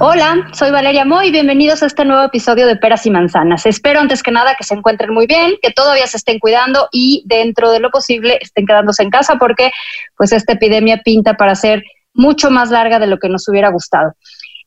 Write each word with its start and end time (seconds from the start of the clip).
Hola, 0.00 0.48
soy 0.52 0.70
Valeria 0.70 1.04
Moy 1.04 1.32
bienvenidos 1.32 1.82
a 1.82 1.86
este 1.86 2.04
nuevo 2.04 2.22
episodio 2.22 2.68
de 2.68 2.76
Peras 2.76 3.04
y 3.06 3.10
Manzanas. 3.10 3.66
Espero 3.66 3.98
antes 3.98 4.22
que 4.22 4.30
nada 4.30 4.54
que 4.54 4.62
se 4.62 4.74
encuentren 4.74 5.12
muy 5.12 5.26
bien, 5.26 5.54
que 5.60 5.72
todavía 5.72 6.06
se 6.06 6.18
estén 6.18 6.38
cuidando 6.38 6.88
y 6.92 7.24
dentro 7.26 7.72
de 7.72 7.80
lo 7.80 7.90
posible 7.90 8.38
estén 8.40 8.64
quedándose 8.64 9.02
en 9.02 9.10
casa 9.10 9.38
porque 9.40 9.72
pues 10.16 10.30
esta 10.30 10.52
epidemia 10.52 11.02
pinta 11.04 11.34
para 11.34 11.56
ser 11.56 11.82
mucho 12.14 12.48
más 12.48 12.70
larga 12.70 13.00
de 13.00 13.08
lo 13.08 13.18
que 13.18 13.28
nos 13.28 13.48
hubiera 13.48 13.70
gustado. 13.70 14.12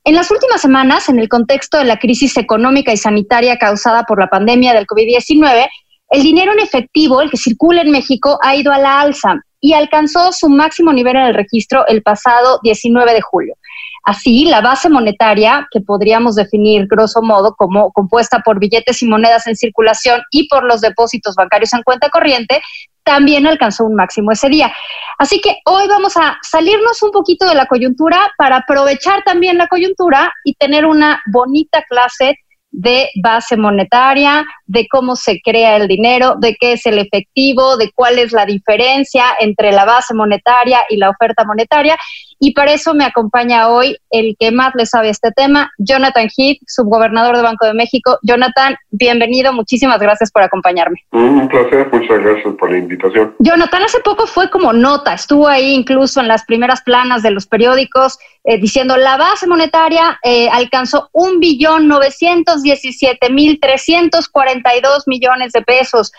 En 0.04 0.16
las 0.16 0.30
últimas 0.32 0.60
semanas, 0.60 1.08
en 1.08 1.18
el 1.18 1.30
contexto 1.30 1.78
de 1.78 1.86
la 1.86 1.98
crisis 1.98 2.36
económica 2.36 2.92
y 2.92 2.98
sanitaria 2.98 3.58
causada 3.58 4.04
por 4.04 4.20
la 4.20 4.28
pandemia 4.28 4.74
del 4.74 4.86
COVID-19, 4.86 5.70
el 6.10 6.24
dinero 6.24 6.52
en 6.52 6.60
efectivo, 6.60 7.22
el 7.22 7.32
que 7.32 7.38
circula 7.38 7.84
en 7.84 7.92
México, 7.92 8.38
ha 8.44 8.54
ido 8.58 8.74
a 8.74 8.80
la 8.80 9.00
alza 9.00 9.36
y 9.62 9.72
alcanzó 9.72 10.34
su 10.34 10.50
máximo 10.50 10.92
nivel 10.92 11.16
en 11.16 11.28
el 11.28 11.36
registro 11.36 11.88
el 11.88 12.02
pasado 12.02 12.60
19 12.64 13.14
de 13.14 13.22
julio. 13.22 13.56
Así, 14.04 14.46
la 14.46 14.62
base 14.62 14.90
monetaria, 14.90 15.68
que 15.72 15.80
podríamos 15.82 16.36
definir 16.36 16.88
grosso 16.88 17.22
modo 17.22 17.56
como 17.56 17.92
compuesta 17.92 18.40
por 18.40 18.60
billetes 18.60 19.02
y 19.02 19.08
monedas 19.08 19.46
en 19.48 19.56
circulación 19.56 20.22
y 20.32 20.48
por 20.48 20.64
los 20.64 20.82
depósitos 20.82 21.36
bancarios 21.36 21.74
en 21.74 21.84
cuenta 21.84 22.10
corriente, 22.10 22.62
también 23.04 23.48
alcanzó 23.48 23.86
un 23.86 23.96
máximo 23.96 24.32
ese 24.32 24.50
día. 24.50 24.72
Así 25.18 25.40
que 25.42 25.58
hoy 25.66 25.88
vamos 25.88 26.18
a 26.18 26.38
salirnos 26.42 27.02
un 27.04 27.12
poquito 27.12 27.48
de 27.48 27.56
la 27.56 27.66
coyuntura 27.66 28.32
para 28.38 28.58
aprovechar 28.58 29.24
también 29.24 29.58
la 29.58 29.68
coyuntura 29.68 30.34
y 30.44 30.56
tener 30.56 30.86
una 30.86 31.22
bonita 31.32 31.84
clase 31.88 32.38
de 32.72 33.10
base 33.22 33.58
monetaria, 33.58 34.46
de 34.66 34.88
cómo 34.88 35.16
se 35.16 35.42
crea 35.42 35.76
el 35.76 35.88
dinero, 35.88 36.36
de 36.40 36.56
qué 36.56 36.74
es 36.74 36.86
el 36.86 37.00
efectivo, 37.00 37.76
de 37.76 37.92
cuál 37.94 38.18
es 38.18 38.32
la 38.32 38.46
diferencia 38.46 39.26
entre 39.40 39.72
la 39.74 39.84
base 39.84 40.14
monetaria 40.14 40.80
y 40.90 40.98
la 40.98 41.10
oferta 41.10 41.44
monetaria. 41.44 41.98
Y 42.44 42.54
para 42.54 42.74
eso 42.74 42.96
me 42.96 43.06
acompaña 43.06 43.70
hoy 43.70 43.98
el 44.10 44.36
que 44.40 44.50
más 44.50 44.74
le 44.74 44.88
sabe 44.88 45.10
este 45.10 45.32
tema, 45.32 45.72
Jonathan 45.78 46.28
Heath, 46.36 46.58
subgobernador 46.66 47.38
de 47.38 47.44
Banco 47.44 47.68
de 47.68 47.76
México. 47.76 48.18
Jonathan, 48.24 48.76
bienvenido, 48.90 49.54
muchísimas 49.54 50.00
gracias 50.00 50.32
por 50.32 50.42
acompañarme. 50.42 51.04
Un 51.12 51.48
placer, 51.48 51.88
muchas 51.94 52.18
gracias 52.18 52.56
por 52.58 52.72
la 52.72 52.80
invitación. 52.80 53.36
Jonathan 53.38 53.84
hace 53.84 54.00
poco 54.00 54.26
fue 54.26 54.50
como 54.50 54.74
nota, 54.74 55.14
estuvo 55.14 55.48
ahí 55.48 55.76
incluso 55.76 56.20
en 56.20 56.28
las 56.28 56.44
primeras 56.46 56.82
planas 56.82 57.22
de 57.22 57.30
los 57.30 57.46
periódicos 57.46 58.18
eh, 58.44 58.60
diciendo 58.60 58.98
la 58.98 59.18
base 59.18 59.46
monetaria 59.46 60.18
eh, 60.24 60.50
alcanzó 60.50 61.10
un 61.12 61.40
billón 61.40 61.88
novecientos 61.88 62.64
diecisiete 62.64 63.30
mil 63.32 63.60
trescientos 63.60 64.28
cuarenta 64.28 64.76
y 64.76 64.82
dos 64.82 65.04
millones 65.06 65.52
de 65.52 65.62
pesos. 65.62 66.12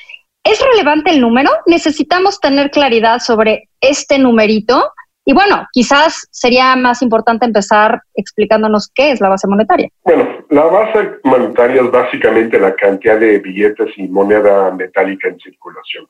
¿Es 0.44 0.60
relevante 0.60 1.10
el 1.10 1.20
número? 1.20 1.50
¿Necesitamos 1.66 2.38
tener 2.38 2.70
claridad 2.70 3.18
sobre 3.18 3.68
este 3.80 4.20
numerito? 4.20 4.92
Y 5.24 5.34
bueno, 5.34 5.66
quizás 5.72 6.26
sería 6.30 6.74
más 6.74 7.00
importante 7.00 7.46
empezar 7.46 8.02
explicándonos 8.14 8.90
qué 8.92 9.12
es 9.12 9.20
la 9.20 9.28
base 9.28 9.46
monetaria. 9.46 9.88
Bueno, 10.02 10.44
la 10.50 10.64
base 10.64 11.18
monetaria 11.22 11.82
es 11.82 11.90
básicamente 11.90 12.58
la 12.58 12.74
cantidad 12.74 13.18
de 13.18 13.38
billetes 13.38 13.96
y 13.96 14.08
moneda 14.08 14.72
metálica 14.72 15.28
en 15.28 15.38
circulación. 15.38 16.08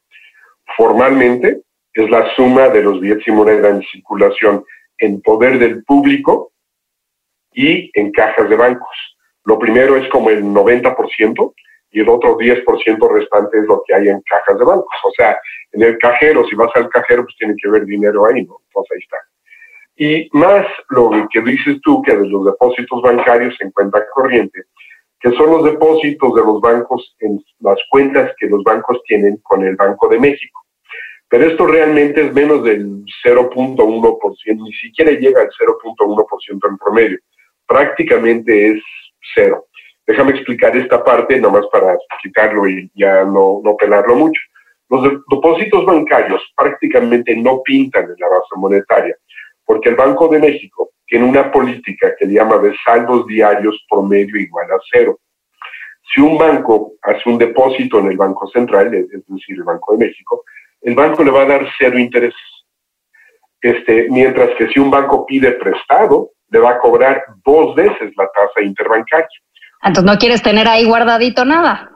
Formalmente 0.77 1.61
es 1.93 2.09
la 2.09 2.35
suma 2.35 2.69
de 2.71 2.83
los 2.83 3.01
billetes 3.01 3.29
y 3.29 3.33
moneda 3.33 3.69
en 3.69 3.83
circulación 3.83 4.65
en 4.99 5.21
poder 5.21 5.59
del 5.59 5.85
público 5.85 6.53
y 7.53 7.91
en 7.93 8.13
cajas 8.13 8.49
de 8.49 8.57
bancos. 8.57 9.17
Lo 9.45 9.59
primero 9.59 9.97
es 9.97 10.09
como 10.09 10.31
el 10.31 10.43
90% 10.43 11.55
y 11.91 12.01
el 12.01 12.09
otro 12.09 12.39
10% 12.39 13.13
restante 13.13 13.59
es 13.59 13.65
lo 13.67 13.83
que 13.87 13.95
hay 13.95 14.09
en 14.09 14.23
cajas 14.23 14.59
de 14.59 14.65
bancos. 14.65 14.97
O 15.05 15.11
sea, 15.15 15.39
en 15.73 15.83
el 15.83 15.99
cajero, 15.99 16.45
si 16.47 16.55
vas 16.55 16.71
al 16.75 16.89
cajero, 16.89 17.25
pues 17.25 17.37
tiene 17.37 17.55
que 17.61 17.69
haber 17.69 17.85
dinero 17.85 18.27
ahí, 18.27 18.45
¿no? 18.45 18.59
Entonces 18.69 18.93
ahí 18.93 18.99
está. 18.99 19.17
Y 19.97 20.29
más 20.33 20.67
lo 20.91 21.11
que 21.31 21.41
dices 21.41 21.81
tú, 21.83 22.03
que 22.03 22.17
de 22.17 22.27
los 22.27 22.45
depósitos 22.45 23.03
bancarios 23.03 23.55
en 23.61 23.71
cuenta 23.71 24.05
corriente, 24.15 24.65
que 25.21 25.31
son 25.33 25.51
los 25.51 25.65
depósitos 25.65 26.35
de 26.35 26.41
los 26.43 26.61
bancos 26.61 27.15
en 27.21 27.43
las 27.61 27.79
cuentas 27.91 28.33
que 28.39 28.47
los 28.47 28.65
bancos 28.65 29.01
tienen 29.07 29.37
con 29.43 29.65
el 29.65 29.77
Banco 29.77 30.09
de 30.09 30.19
México. 30.19 30.61
Pero 31.29 31.47
esto 31.47 31.67
realmente 31.67 32.27
es 32.27 32.35
menos 32.35 32.63
del 32.65 33.05
0.1%, 33.25 34.63
ni 34.63 34.73
siquiera 34.75 35.13
llega 35.13 35.41
al 35.41 35.49
0.1% 35.49 36.69
en 36.69 36.79
promedio. 36.79 37.19
Prácticamente 37.67 38.73
es 38.73 38.83
cero. 39.35 39.67
Déjame 40.07 40.33
explicar 40.33 40.77
esta 40.77 41.03
parte, 41.03 41.41
nomás 41.41 41.67
para 41.73 41.95
explicarlo 41.95 42.69
y 42.69 42.91
ya 42.95 43.25
no, 43.25 43.61
no 43.65 43.77
pelarlo 43.77 44.17
mucho. 44.17 44.41
Los 44.93 45.25
depósitos 45.31 45.87
bancarios 45.87 46.43
prácticamente 46.55 47.35
no 47.35 47.63
pintan 47.63 48.05
en 48.05 48.17
la 48.19 48.29
base 48.29 48.55
monetaria, 48.57 49.17
porque 49.65 49.89
el 49.89 49.95
Banco 49.95 50.29
de 50.29 50.39
México 50.39 50.91
tiene 51.07 51.25
una 51.25 51.51
política 51.51 52.15
que 52.19 52.27
llama 52.27 52.59
de 52.59 52.75
saldos 52.85 53.27
diarios 53.27 53.83
promedio 53.89 54.37
igual 54.37 54.71
a 54.71 54.77
cero. 54.93 55.19
Si 56.15 56.21
un 56.21 56.37
banco 56.37 56.93
hace 57.01 57.23
un 57.25 57.39
depósito 57.39 58.01
en 58.01 58.09
el 58.09 58.19
Banco 58.19 58.47
Central, 58.49 58.93
es 58.93 59.09
decir, 59.09 59.57
el 59.57 59.63
Banco 59.63 59.97
de 59.97 60.05
México, 60.05 60.45
el 60.83 60.95
banco 60.95 61.25
le 61.25 61.31
va 61.31 61.41
a 61.41 61.47
dar 61.47 61.67
cero 61.79 61.99
intereses. 61.99 62.37
Este, 63.63 64.09
mientras 64.11 64.51
que 64.59 64.69
si 64.69 64.79
un 64.79 64.91
banco 64.91 65.25
pide 65.25 65.53
prestado, 65.53 66.33
le 66.51 66.59
va 66.59 66.73
a 66.73 66.79
cobrar 66.79 67.25
dos 67.47 67.75
veces 67.75 68.13
la 68.15 68.27
tasa 68.27 68.61
interbancaria. 68.61 69.27
Entonces 69.85 70.05
no 70.05 70.19
quieres 70.19 70.43
tener 70.43 70.69
ahí 70.69 70.85
guardadito 70.85 71.47
nada. 71.47 71.92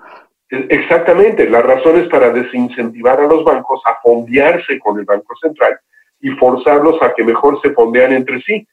Exactamente, 0.48 1.50
la 1.50 1.60
razón 1.60 1.96
es 1.96 2.08
para 2.08 2.30
desincentivar 2.30 3.20
a 3.20 3.26
los 3.26 3.42
bancos 3.42 3.82
a 3.84 3.96
fondearse 4.00 4.78
con 4.78 4.98
el 4.98 5.04
Banco 5.04 5.34
Central 5.42 5.78
y 6.20 6.30
forzarlos 6.30 7.02
a 7.02 7.12
que 7.14 7.24
mejor 7.24 7.60
se 7.60 7.72
fondean 7.72 8.12
entre 8.12 8.40
sí. 8.42 8.66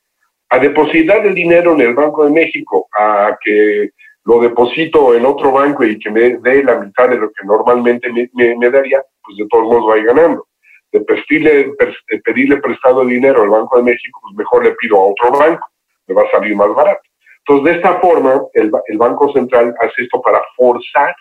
A 0.50 0.60
depositar 0.60 1.26
el 1.26 1.34
dinero 1.34 1.74
en 1.74 1.82
el 1.82 1.96
Banco 1.96 2.26
de 2.26 2.32
México, 2.32 2.88
a 2.96 3.36
que 3.44 3.90
lo 4.26 4.40
deposito 4.40 5.16
en 5.16 5.26
otro 5.26 5.52
banco 5.52 5.84
y 5.84 5.98
que 6.00 6.12
me 6.12 6.38
dé 6.38 6.64
la 6.64 6.80
mitad 6.80 7.10
de 7.10 7.18
lo 7.18 7.32
que 7.32 7.46
normalmente 7.46 8.12
me, 8.12 8.30
me, 8.34 8.56
me 8.56 8.70
daría, 8.70 9.04
pues 9.24 9.38
de 9.38 9.48
todos 9.50 9.66
modos 9.66 9.90
va 9.90 10.04
ganando. 10.04 10.48
De 10.92 11.02
pedirle, 11.02 11.74
de 12.10 12.20
pedirle 12.20 12.58
prestado 12.58 13.04
dinero 13.04 13.42
al 13.42 13.50
Banco 13.50 13.78
de 13.78 13.84
México, 13.84 14.20
pues 14.22 14.36
mejor 14.38 14.64
le 14.64 14.72
pido 14.76 14.98
a 14.98 15.08
otro 15.08 15.32
banco, 15.32 15.68
me 16.08 16.14
va 16.14 16.22
a 16.22 16.32
salir 16.32 16.56
más 16.56 16.70
barato. 16.74 17.02
Entonces, 17.40 17.74
de 17.74 17.80
esta 17.80 18.00
forma, 18.00 18.42
el, 18.54 18.72
el 18.88 18.98
Banco 18.98 19.34
Central 19.34 19.74
hace 19.82 20.04
esto 20.04 20.22
para 20.22 20.40
forzar 20.56 21.16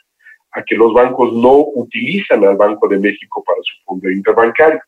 a 0.52 0.62
que 0.62 0.74
los 0.74 0.92
bancos 0.92 1.32
no 1.32 1.66
utilizan 1.74 2.44
al 2.44 2.56
Banco 2.56 2.88
de 2.88 2.98
México 2.98 3.42
para 3.44 3.58
su 3.62 3.84
fondo 3.84 4.10
interbancario. 4.10 4.80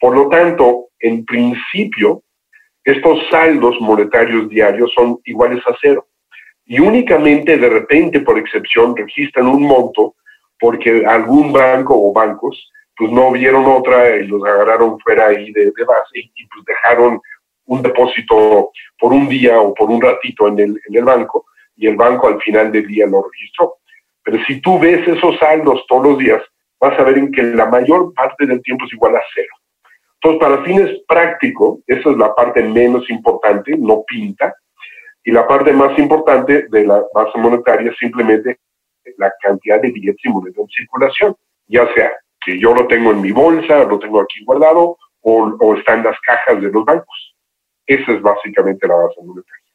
Por 0.00 0.14
lo 0.14 0.28
tanto, 0.28 0.88
en 1.00 1.24
principio, 1.24 2.22
estos 2.84 3.18
saldos 3.30 3.76
monetarios 3.80 4.48
diarios 4.48 4.92
son 4.94 5.18
iguales 5.24 5.62
a 5.66 5.76
cero. 5.80 6.06
Y 6.64 6.80
únicamente 6.80 7.56
de 7.56 7.68
repente, 7.68 8.20
por 8.20 8.38
excepción, 8.38 8.96
registran 8.96 9.46
un 9.46 9.62
monto 9.62 10.14
porque 10.60 11.04
algún 11.06 11.52
banco 11.52 11.94
o 11.96 12.12
bancos 12.12 12.70
pues 12.96 13.10
no 13.12 13.30
vieron 13.30 13.64
otra 13.66 14.16
y 14.16 14.26
los 14.26 14.44
agarraron 14.44 14.98
fuera 15.00 15.28
ahí 15.28 15.52
de, 15.52 15.66
de 15.66 15.84
base 15.84 16.18
y, 16.18 16.32
y, 16.34 16.46
pues 16.46 16.64
dejaron 16.66 17.20
un 17.66 17.82
depósito 17.82 18.72
por 18.98 19.12
un 19.12 19.28
día 19.28 19.60
o 19.60 19.72
por 19.72 19.88
un 19.88 20.02
ratito 20.02 20.48
en 20.48 20.58
el, 20.58 20.80
en 20.88 20.96
el 20.96 21.04
banco 21.04 21.46
y 21.76 21.86
el 21.86 21.96
banco 21.96 22.26
al 22.26 22.40
final 22.40 22.72
del 22.72 22.86
día 22.86 23.06
lo 23.06 23.22
registró. 23.22 23.76
Pero 24.28 24.44
si 24.44 24.60
tú 24.60 24.78
ves 24.78 25.08
esos 25.08 25.38
saldos 25.38 25.86
todos 25.88 26.04
los 26.04 26.18
días, 26.18 26.42
vas 26.78 26.98
a 27.00 27.02
ver 27.02 27.16
en 27.16 27.32
que 27.32 27.42
la 27.42 27.64
mayor 27.64 28.12
parte 28.12 28.44
del 28.44 28.60
tiempo 28.60 28.84
es 28.84 28.92
igual 28.92 29.16
a 29.16 29.22
cero. 29.34 29.48
Entonces, 30.20 30.38
para 30.38 30.64
fines 30.64 31.00
prácticos, 31.08 31.78
esa 31.86 32.10
es 32.10 32.16
la 32.18 32.34
parte 32.34 32.62
menos 32.62 33.08
importante, 33.08 33.74
no 33.78 34.04
pinta, 34.06 34.54
y 35.24 35.32
la 35.32 35.48
parte 35.48 35.72
más 35.72 35.98
importante 35.98 36.66
de 36.68 36.86
la 36.86 37.02
base 37.14 37.38
monetaria 37.38 37.90
es 37.90 37.96
simplemente 37.96 38.58
la 39.16 39.32
cantidad 39.40 39.80
de 39.80 39.92
billetes 39.92 40.22
y 40.22 40.28
monedas 40.28 40.58
en 40.58 40.68
circulación, 40.68 41.36
ya 41.66 41.90
sea 41.94 42.12
que 42.44 42.60
yo 42.60 42.74
lo 42.74 42.86
tengo 42.86 43.12
en 43.12 43.22
mi 43.22 43.32
bolsa, 43.32 43.84
lo 43.84 43.98
tengo 43.98 44.20
aquí 44.20 44.44
guardado 44.44 44.98
o, 45.22 45.56
o 45.58 45.74
está 45.74 45.94
en 45.94 46.04
las 46.04 46.20
cajas 46.20 46.60
de 46.60 46.70
los 46.70 46.84
bancos. 46.84 47.34
Esa 47.86 48.12
es 48.12 48.20
básicamente 48.20 48.86
la 48.86 48.94
base 48.94 49.22
monetaria. 49.22 49.67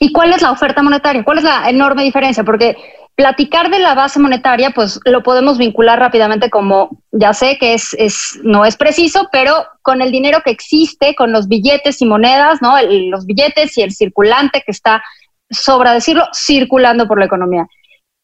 ¿Y 0.00 0.12
cuál 0.12 0.32
es 0.32 0.42
la 0.42 0.50
oferta 0.50 0.82
monetaria? 0.82 1.24
¿Cuál 1.24 1.38
es 1.38 1.44
la 1.44 1.68
enorme 1.68 2.02
diferencia? 2.02 2.44
Porque 2.44 2.76
platicar 3.14 3.70
de 3.70 3.78
la 3.78 3.94
base 3.94 4.18
monetaria, 4.18 4.70
pues 4.70 5.00
lo 5.04 5.22
podemos 5.22 5.58
vincular 5.58 5.98
rápidamente 5.98 6.50
como, 6.50 7.02
ya 7.12 7.32
sé 7.32 7.58
que 7.58 7.74
es, 7.74 7.94
es, 7.98 8.40
no 8.42 8.64
es 8.64 8.76
preciso, 8.76 9.28
pero 9.30 9.54
con 9.82 10.02
el 10.02 10.10
dinero 10.10 10.40
que 10.44 10.50
existe, 10.50 11.14
con 11.14 11.32
los 11.32 11.48
billetes 11.48 12.02
y 12.02 12.06
monedas, 12.06 12.60
¿no? 12.60 12.74
los 12.82 13.26
billetes 13.26 13.76
y 13.78 13.82
el 13.82 13.92
circulante 13.92 14.62
que 14.64 14.72
está, 14.72 15.02
sobra 15.48 15.92
decirlo, 15.92 16.26
circulando 16.34 17.06
por 17.06 17.18
la 17.18 17.26
economía. 17.26 17.66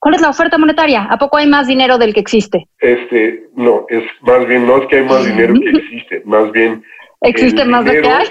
¿Cuál 0.00 0.14
es 0.14 0.22
la 0.22 0.30
oferta 0.30 0.56
monetaria? 0.56 1.04
¿A 1.04 1.18
poco 1.18 1.36
hay 1.36 1.46
más 1.46 1.66
dinero 1.66 1.98
del 1.98 2.14
que 2.14 2.20
existe? 2.20 2.66
Este, 2.78 3.48
no, 3.54 3.84
es 3.90 4.02
más 4.22 4.46
bien, 4.46 4.66
no 4.66 4.82
es 4.82 4.88
que 4.88 4.96
hay 4.96 5.04
más 5.04 5.24
dinero 5.24 5.54
que 5.54 5.70
existe, 5.70 6.22
más 6.24 6.50
bien... 6.52 6.82
¿Existe 7.22 7.66
más 7.66 7.84
de 7.84 8.00
que 8.00 8.08
hay? 8.08 8.26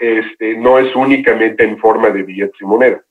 Este, 0.00 0.56
no 0.56 0.78
es 0.78 0.94
únicamente 0.96 1.64
en 1.64 1.78
forma 1.78 2.10
de 2.10 2.22
billetes 2.22 2.60
y 2.60 2.64
moneda. 2.64 3.02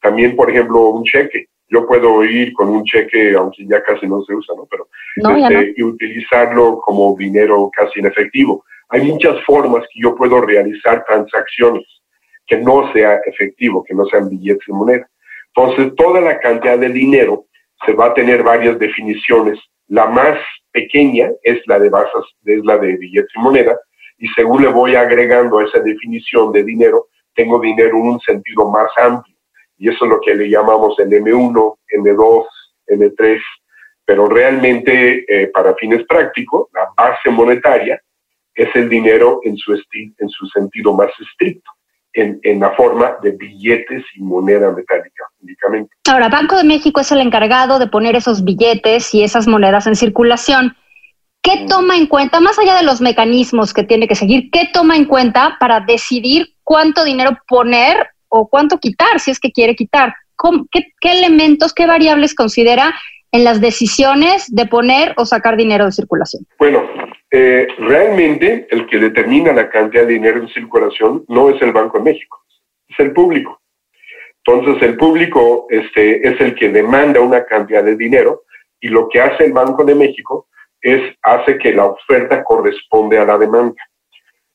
También, 0.00 0.36
por 0.36 0.50
ejemplo, 0.50 0.90
un 0.90 1.04
cheque 1.04 1.48
yo 1.68 1.86
puedo 1.86 2.24
ir 2.24 2.52
con 2.52 2.68
un 2.68 2.84
cheque, 2.84 3.34
aunque 3.34 3.66
ya 3.66 3.82
casi 3.82 4.06
no 4.06 4.22
se 4.22 4.34
usa, 4.34 4.54
¿no? 4.56 4.66
Pero 4.70 4.88
este, 5.36 5.74
y 5.76 5.82
utilizarlo 5.82 6.78
como 6.80 7.16
dinero 7.16 7.70
casi 7.74 8.00
en 8.00 8.06
efectivo. 8.06 8.64
Hay 8.88 9.02
muchas 9.02 9.42
formas 9.44 9.84
que 9.92 10.00
yo 10.00 10.14
puedo 10.14 10.40
realizar 10.40 11.04
transacciones 11.06 11.84
que 12.46 12.58
no 12.58 12.92
sea 12.92 13.20
efectivo, 13.26 13.82
que 13.82 13.94
no 13.94 14.04
sean 14.06 14.28
billetes 14.28 14.64
de 14.66 14.72
moneda. 14.72 15.08
Entonces, 15.54 15.92
toda 15.96 16.20
la 16.20 16.38
cantidad 16.38 16.78
de 16.78 16.90
dinero 16.90 17.46
se 17.84 17.92
va 17.92 18.06
a 18.06 18.14
tener 18.14 18.44
varias 18.44 18.78
definiciones. 18.78 19.58
La 19.88 20.06
más 20.06 20.38
pequeña 20.70 21.30
es 21.42 21.60
la 21.66 21.80
de 21.80 21.88
basas, 21.88 22.24
es 22.44 22.64
la 22.64 22.78
de 22.78 22.96
billetes 22.96 23.32
y 23.34 23.40
moneda, 23.40 23.76
y 24.18 24.28
según 24.28 24.62
le 24.62 24.68
voy 24.68 24.94
agregando 24.94 25.60
esa 25.60 25.80
definición 25.80 26.52
de 26.52 26.64
dinero, 26.64 27.08
tengo 27.34 27.60
dinero 27.60 27.96
en 27.98 28.08
un 28.08 28.20
sentido 28.20 28.70
más 28.70 28.90
amplio 28.96 29.36
y 29.78 29.88
eso 29.88 30.04
es 30.04 30.10
lo 30.10 30.20
que 30.20 30.34
le 30.34 30.48
llamamos 30.48 30.98
el 30.98 31.10
M1, 31.10 31.76
M2, 31.98 32.46
M3, 32.88 33.40
pero 34.04 34.28
realmente 34.28 35.24
eh, 35.28 35.48
para 35.48 35.74
fines 35.74 36.06
prácticos, 36.06 36.68
la 36.72 36.88
base 36.96 37.28
monetaria 37.30 38.00
es 38.54 38.74
el 38.74 38.88
dinero 38.88 39.40
en 39.44 39.56
su, 39.56 39.74
en 39.74 40.28
su 40.28 40.46
sentido 40.46 40.94
más 40.94 41.10
estricto. 41.20 41.70
En, 42.14 42.40
en, 42.44 42.60
la 42.60 42.70
forma 42.70 43.18
de 43.22 43.32
billetes 43.32 44.02
y 44.14 44.22
moneda 44.22 44.70
metálica 44.70 45.24
únicamente. 45.42 45.94
Ahora, 46.10 46.30
Banco 46.30 46.56
de 46.56 46.64
México 46.64 47.02
es 47.02 47.12
el 47.12 47.20
encargado 47.20 47.78
de 47.78 47.88
poner 47.88 48.16
esos 48.16 48.42
billetes 48.42 49.12
y 49.14 49.22
esas 49.22 49.46
monedas 49.46 49.86
en 49.86 49.96
circulación. 49.96 50.74
¿Qué 51.46 51.62
mm. 51.62 51.68
toma 51.68 51.96
en 51.96 52.06
cuenta, 52.08 52.40
más 52.40 52.58
allá 52.58 52.74
de 52.74 52.82
los 52.82 53.00
mecanismos 53.00 53.72
que 53.72 53.84
tiene 53.84 54.08
que 54.08 54.16
seguir, 54.16 54.50
qué 54.50 54.68
toma 54.72 54.96
en 54.96 55.04
cuenta 55.04 55.56
para 55.60 55.78
decidir 55.78 56.48
cuánto 56.64 57.04
dinero 57.04 57.38
poner 57.46 58.08
o 58.28 58.48
cuánto 58.48 58.78
quitar 58.78 59.20
si 59.20 59.30
es 59.30 59.38
que 59.38 59.52
quiere 59.52 59.76
quitar. 59.76 60.12
Qué, 60.72 60.92
elementos, 61.02 61.72
qué 61.72 61.86
variables 61.86 62.34
considera 62.34 62.92
en 63.30 63.44
las 63.44 63.60
decisiones 63.60 64.52
de 64.52 64.66
poner 64.66 65.14
o 65.16 65.24
sacar 65.24 65.56
dinero 65.56 65.84
de 65.84 65.92
circulación? 65.92 66.44
Bueno, 66.58 66.82
eh, 67.30 67.68
realmente 67.78 68.66
el 68.70 68.86
que 68.86 68.98
determina 68.98 69.52
la 69.52 69.70
cantidad 69.70 70.04
de 70.04 70.14
dinero 70.14 70.40
en 70.40 70.48
circulación 70.48 71.24
no 71.28 71.48
es 71.50 71.62
el 71.62 71.72
Banco 71.72 71.98
de 71.98 72.12
México, 72.12 72.44
es 72.88 72.98
el 72.98 73.12
público. 73.12 73.60
Entonces 74.44 74.82
el 74.82 74.96
público 74.96 75.66
este, 75.70 76.26
es 76.26 76.40
el 76.40 76.56
que 76.56 76.70
demanda 76.70 77.20
una 77.20 77.44
cantidad 77.44 77.84
de 77.84 77.96
dinero 77.96 78.42
y 78.80 78.88
lo 78.88 79.08
que 79.08 79.20
hace 79.20 79.44
el 79.44 79.52
Banco 79.52 79.84
de 79.84 79.94
México 79.94 80.48
es 80.80 81.14
hace 81.22 81.58
que 81.58 81.72
la 81.72 81.86
oferta 81.86 82.42
corresponde 82.44 83.18
a 83.18 83.24
la 83.24 83.38
demanda. 83.38 83.82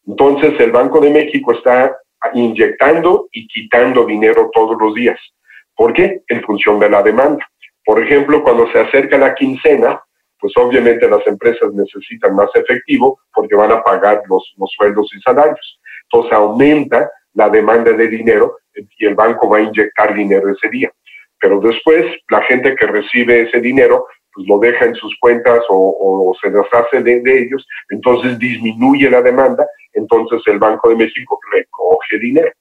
Entonces 0.08 0.60
el 0.60 0.72
Banco 0.72 1.00
de 1.00 1.10
México 1.10 1.54
está 1.54 1.96
inyectando 2.34 3.28
y 3.32 3.48
quitando 3.48 4.06
dinero 4.06 4.50
todos 4.54 4.78
los 4.80 4.94
días. 4.94 5.20
¿Por 5.76 5.94
qué? 5.94 6.22
En 6.28 6.42
función 6.44 6.80
de 6.80 6.90
la 6.90 7.02
demanda. 7.02 7.46
Por 7.84 8.02
ejemplo, 8.04 8.44
cuando 8.44 8.72
se 8.72 8.80
acerca 8.80 9.18
la 9.18 9.34
quincena, 9.34 10.02
pues 10.40 10.54
obviamente 10.58 11.08
las 11.08 11.26
empresas 11.28 11.72
necesitan 11.74 12.36
más 12.36 12.50
efectivo 12.56 13.20
porque 13.34 13.56
van 13.56 13.72
a 13.72 13.82
pagar 13.84 14.22
los, 14.30 14.54
los 14.58 14.72
sueldos 14.76 15.10
y 15.16 15.22
salarios. 15.22 15.80
Entonces 16.04 16.34
aumenta 16.34 17.10
la 17.34 17.50
demanda 17.50 17.92
de 17.94 18.08
dinero 18.08 18.58
y 18.74 19.06
el 19.06 19.16
banco 19.16 19.50
va 19.50 19.58
a 19.58 19.62
inyectar 19.62 20.14
dinero 20.14 20.50
ese 20.50 20.70
día. 20.70 20.92
Pero 21.40 21.60
después 21.60 22.06
la 22.30 22.42
gente 22.44 22.76
que 22.76 22.88
recibe 22.88 23.44
ese 23.44 23.60
dinero 23.60 24.06
pues 24.34 24.48
lo 24.48 24.60
deja 24.60 24.86
en 24.86 24.96
sus 24.96 25.18
cuentas 25.20 25.62
o, 25.70 26.36
se 26.42 26.50
deshace 26.50 27.04
de, 27.04 27.22
de, 27.22 27.42
ellos, 27.42 27.68
entonces 27.90 28.40
disminuye 28.40 29.10
la 29.10 29.22
demanda, 29.22 29.68
entonces 29.94 30.42
el 30.48 30.60
Banco 30.60 30.90
de 30.90 30.96
México 30.96 31.40
recoge 31.52 32.18
dinero. 32.20 32.52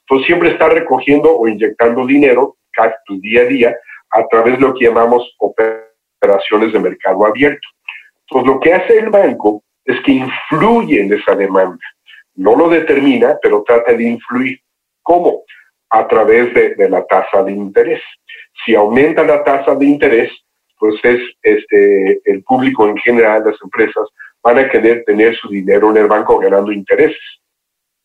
Entonces 0.00 0.26
siempre 0.26 0.50
está 0.50 0.68
recogiendo 0.68 1.36
o 1.36 1.46
inyectando 1.46 2.06
dinero 2.06 2.56
casi 2.72 3.20
día 3.20 3.42
a 3.42 3.44
día 3.44 3.76
a 4.10 4.26
través 4.28 4.54
de 4.54 4.60
lo 4.60 4.74
que 4.74 4.86
llamamos 4.86 5.36
operaciones 5.38 6.72
de 6.72 6.78
mercado 6.78 7.26
abierto. 7.26 7.68
Entonces 8.22 8.54
lo 8.54 8.60
que 8.60 8.72
hace 8.72 8.98
el 8.98 9.10
banco 9.10 9.62
es 9.84 10.00
que 10.02 10.12
influye 10.12 11.02
en 11.02 11.12
esa 11.12 11.34
demanda. 11.34 11.84
No 12.34 12.56
lo 12.56 12.68
determina, 12.68 13.38
pero 13.42 13.62
trata 13.66 13.92
de 13.92 14.04
influir. 14.04 14.60
¿Cómo? 15.02 15.42
A 15.90 16.06
través 16.06 16.54
de, 16.54 16.74
de 16.74 16.88
la 16.88 17.04
tasa 17.04 17.42
de 17.42 17.52
interés. 17.52 18.02
Si 18.64 18.74
aumenta 18.74 19.24
la 19.24 19.42
tasa 19.44 19.74
de 19.74 19.86
interés, 19.86 20.30
pues 20.78 20.94
es 21.02 21.20
este, 21.42 22.20
el 22.24 22.42
público 22.44 22.86
en 22.88 22.96
general, 22.98 23.42
las 23.44 23.56
empresas, 23.62 24.08
van 24.42 24.58
a 24.58 24.68
querer 24.68 25.04
tener 25.04 25.36
su 25.36 25.48
dinero 25.48 25.90
en 25.90 25.98
el 25.98 26.06
banco 26.06 26.38
ganando 26.38 26.72
intereses. 26.72 27.18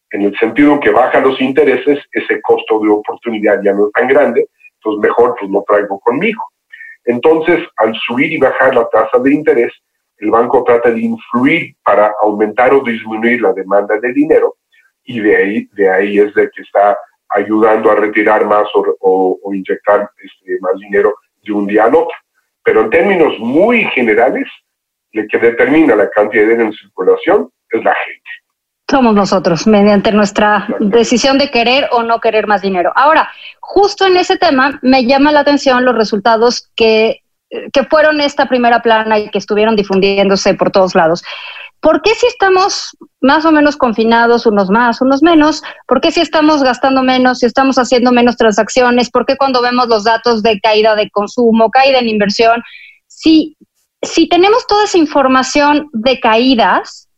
En 0.09 0.23
el 0.23 0.37
sentido 0.37 0.79
que 0.79 0.91
bajan 0.91 1.23
los 1.23 1.39
intereses, 1.41 1.99
ese 2.11 2.41
costo 2.41 2.79
de 2.79 2.89
oportunidad 2.89 3.61
ya 3.63 3.73
no 3.73 3.87
es 3.87 3.93
tan 3.93 4.07
grande, 4.07 4.47
entonces 4.75 5.01
mejor 5.01 5.35
pues 5.39 5.49
lo 5.51 5.63
traigo 5.67 5.99
conmigo. 5.99 6.41
Entonces, 7.05 7.59
al 7.77 7.93
subir 8.07 8.31
y 8.31 8.37
bajar 8.37 8.75
la 8.75 8.87
tasa 8.89 9.19
de 9.19 9.33
interés, 9.33 9.73
el 10.17 10.31
banco 10.31 10.63
trata 10.63 10.91
de 10.91 11.01
influir 11.01 11.75
para 11.83 12.13
aumentar 12.21 12.73
o 12.73 12.81
disminuir 12.81 13.41
la 13.41 13.53
demanda 13.53 13.99
de 13.99 14.13
dinero 14.13 14.55
y 15.03 15.19
de 15.19 15.35
ahí, 15.35 15.69
de 15.73 15.89
ahí 15.89 16.19
es 16.19 16.33
de 16.33 16.49
que 16.49 16.61
está 16.61 16.97
ayudando 17.29 17.91
a 17.91 17.95
retirar 17.95 18.45
más 18.45 18.67
o, 18.73 18.95
o, 19.43 19.53
inyectar 19.53 20.09
este, 20.17 20.57
más 20.61 20.77
dinero 20.79 21.15
de 21.43 21.51
un 21.51 21.67
día 21.67 21.85
al 21.85 21.95
otro. 21.95 22.15
Pero 22.63 22.81
en 22.81 22.89
términos 22.89 23.33
muy 23.39 23.83
generales, 23.95 24.47
lo 25.11 25.23
que 25.29 25.37
determina 25.37 25.95
la 25.95 26.09
cantidad 26.09 26.43
de 26.43 26.49
dinero 26.49 26.69
en 26.69 26.73
circulación 26.73 27.49
es 27.69 27.83
la 27.83 27.95
gente. 27.95 28.29
Somos 28.89 29.15
nosotros, 29.15 29.65
mediante 29.65 30.11
nuestra 30.11 30.67
decisión 30.79 31.37
de 31.37 31.49
querer 31.49 31.87
o 31.91 32.03
no 32.03 32.19
querer 32.19 32.47
más 32.47 32.61
dinero. 32.61 32.91
Ahora, 32.95 33.29
justo 33.59 34.05
en 34.05 34.17
ese 34.17 34.37
tema, 34.37 34.79
me 34.81 35.05
llama 35.05 35.31
la 35.31 35.39
atención 35.39 35.85
los 35.85 35.95
resultados 35.95 36.69
que, 36.75 37.21
que 37.71 37.83
fueron 37.85 38.21
esta 38.21 38.47
primera 38.47 38.81
plana 38.81 39.19
y 39.19 39.29
que 39.29 39.37
estuvieron 39.37 39.75
difundiéndose 39.75 40.53
por 40.53 40.69
todos 40.69 40.95
lados. 40.95 41.23
¿Por 41.83 42.01
qué 42.01 42.11
si 42.11 42.27
estamos 42.27 42.97
más 43.19 43.43
o 43.43 43.51
menos 43.51 43.75
confinados, 43.75 44.45
unos 44.45 44.69
más, 44.69 45.01
unos 45.01 45.21
menos? 45.21 45.61
¿Por 45.85 45.99
qué 45.99 46.11
si 46.11 46.21
estamos 46.21 46.63
gastando 46.63 47.03
menos, 47.03 47.39
si 47.39 47.45
estamos 47.45 47.77
haciendo 47.77 48.13
menos 48.13 48.37
transacciones? 48.37 49.11
¿Por 49.11 49.25
qué 49.25 49.35
cuando 49.35 49.61
vemos 49.61 49.89
los 49.89 50.05
datos 50.05 50.41
de 50.43 50.61
caída 50.61 50.95
de 50.95 51.09
consumo, 51.09 51.69
caída 51.69 51.99
en 51.99 52.07
inversión? 52.07 52.63
Si, 53.07 53.57
si 54.01 54.29
tenemos 54.29 54.65
toda 54.65 54.85
esa 54.85 54.97
información 54.97 55.89
de 55.91 56.21
caídas, 56.21 57.09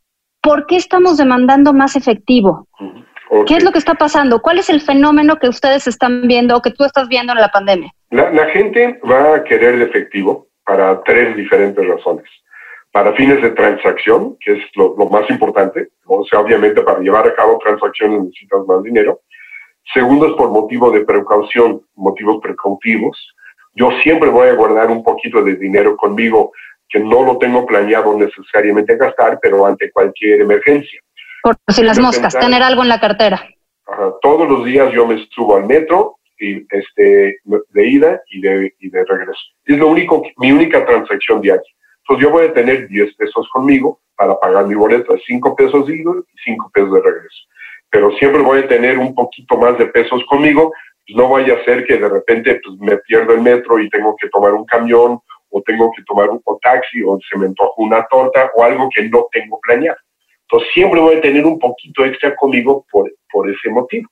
¿por 0.41 0.65
qué 0.65 0.77
estamos 0.77 1.17
demandando 1.17 1.71
más 1.71 1.95
efectivo? 1.95 2.67
¿Qué 3.45 3.57
es 3.57 3.63
lo 3.63 3.71
que 3.71 3.77
está 3.77 3.93
pasando? 3.93 4.41
¿Cuál 4.41 4.57
es 4.57 4.71
el 4.71 4.81
fenómeno 4.81 5.37
que 5.37 5.47
ustedes 5.47 5.85
están 5.85 6.27
viendo 6.27 6.57
o 6.57 6.61
que 6.63 6.71
tú 6.71 6.85
estás 6.85 7.07
viendo 7.07 7.33
en 7.33 7.39
la 7.39 7.49
pandemia? 7.49 7.91
La, 8.09 8.31
la 8.31 8.47
gente 8.49 8.99
va 9.07 9.35
a 9.35 9.43
querer 9.43 9.75
el 9.75 9.83
efectivo 9.83 10.47
para 10.65 11.03
tres 11.03 11.37
diferentes 11.37 11.85
razones 11.87 12.25
para 12.95 13.11
fines 13.11 13.41
de 13.41 13.49
transacción, 13.49 14.37
que 14.39 14.53
es 14.53 14.59
lo, 14.75 14.95
más 15.09 15.29
importante, 15.29 15.89
o 16.05 16.23
sea, 16.23 16.39
obviamente 16.39 16.81
para 16.81 17.01
llevar 17.01 17.27
a 17.27 17.35
cabo 17.35 17.59
transacciones 17.61 18.21
necesitas 18.21 18.65
más 18.65 18.81
dinero. 18.83 19.19
Segundo 19.93 20.27
es 20.27 20.33
por 20.35 20.49
motivo 20.49 20.89
de 20.91 21.01
precaución, 21.03 21.81
motivos 21.95 22.39
precautivos. 22.41 23.35
Yo 23.73 23.89
siempre 24.01 24.29
voy 24.29 24.47
a 24.47 24.53
guardar 24.53 24.89
un 24.91 25.03
poquito 25.03 25.43
de 25.43 25.57
dinero 25.57 25.97
conmigo 25.97 26.53
que 26.87 27.01
no 27.01 27.25
lo 27.25 27.37
tengo 27.37 27.65
planeado 27.65 28.17
necesariamente 28.17 28.95
gastar, 28.95 29.39
pero 29.41 29.65
ante 29.65 29.91
cualquier 29.91 30.39
emergencia. 30.39 31.01
Por 31.43 31.57
si 31.67 31.83
las 31.83 31.99
moscas, 31.99 32.33
tener 32.39 32.63
algo 32.63 32.81
en 32.81 32.87
la 32.87 33.01
cartera. 33.01 33.43
Todos 34.21 34.47
los 34.49 34.63
días 34.63 34.93
yo 34.93 35.05
me 35.05 35.17
subo 35.31 35.57
al 35.57 35.65
metro 35.65 36.15
y 36.39 36.65
este 36.73 37.39
de 37.43 37.87
ida 37.89 38.21
y 38.29 38.39
de, 38.39 38.73
y 38.79 38.89
de 38.89 39.03
regreso. 39.03 39.41
Es 39.65 39.77
lo 39.77 39.89
único, 39.89 40.23
mi 40.37 40.53
única 40.53 40.85
transacción 40.85 41.41
diaria. 41.41 41.75
Entonces 42.07 42.27
yo 42.27 42.31
voy 42.31 42.45
a 42.45 42.53
tener 42.53 42.87
10 42.87 43.15
pesos 43.15 43.49
conmigo 43.51 43.99
para 44.15 44.39
pagar 44.39 44.67
mi 44.67 44.75
boleto 44.75 45.13
de 45.13 45.21
5 45.25 45.55
pesos 45.55 45.87
de 45.87 45.95
ida 45.95 46.11
y 46.11 46.37
5 46.43 46.71
pesos 46.71 46.93
de 46.93 47.01
regreso. 47.01 47.43
Pero 47.89 48.11
siempre 48.17 48.41
voy 48.41 48.59
a 48.59 48.67
tener 48.67 48.99
un 48.99 49.15
poquito 49.15 49.57
más 49.57 49.75
de 49.79 49.87
pesos 49.87 50.23
conmigo, 50.29 50.71
pues 51.05 51.17
no 51.17 51.29
vaya 51.29 51.55
a 51.55 51.63
ser 51.63 51.83
que 51.85 51.97
de 51.97 52.07
repente 52.07 52.61
pues, 52.63 52.77
me 52.79 52.97
pierdo 52.97 53.33
el 53.33 53.41
metro 53.41 53.79
y 53.79 53.89
tengo 53.89 54.15
que 54.21 54.29
tomar 54.29 54.53
un 54.53 54.65
camión 54.65 55.19
o 55.49 55.61
tengo 55.63 55.91
que 55.95 56.03
tomar 56.03 56.29
un 56.29 56.41
taxi 56.61 57.01
o 57.03 57.17
se 57.27 57.39
me 57.39 57.47
antoja 57.47 57.71
una 57.77 58.05
torta 58.07 58.51
o 58.55 58.63
algo 58.63 58.87
que 58.93 59.09
no 59.09 59.25
tengo 59.31 59.59
planeado. 59.61 59.97
Entonces 60.43 60.69
siempre 60.73 60.99
voy 60.99 61.15
a 61.15 61.21
tener 61.21 61.43
un 61.43 61.57
poquito 61.57 62.05
extra 62.05 62.35
conmigo 62.35 62.85
por, 62.91 63.11
por 63.31 63.49
ese 63.49 63.69
motivo. 63.69 64.07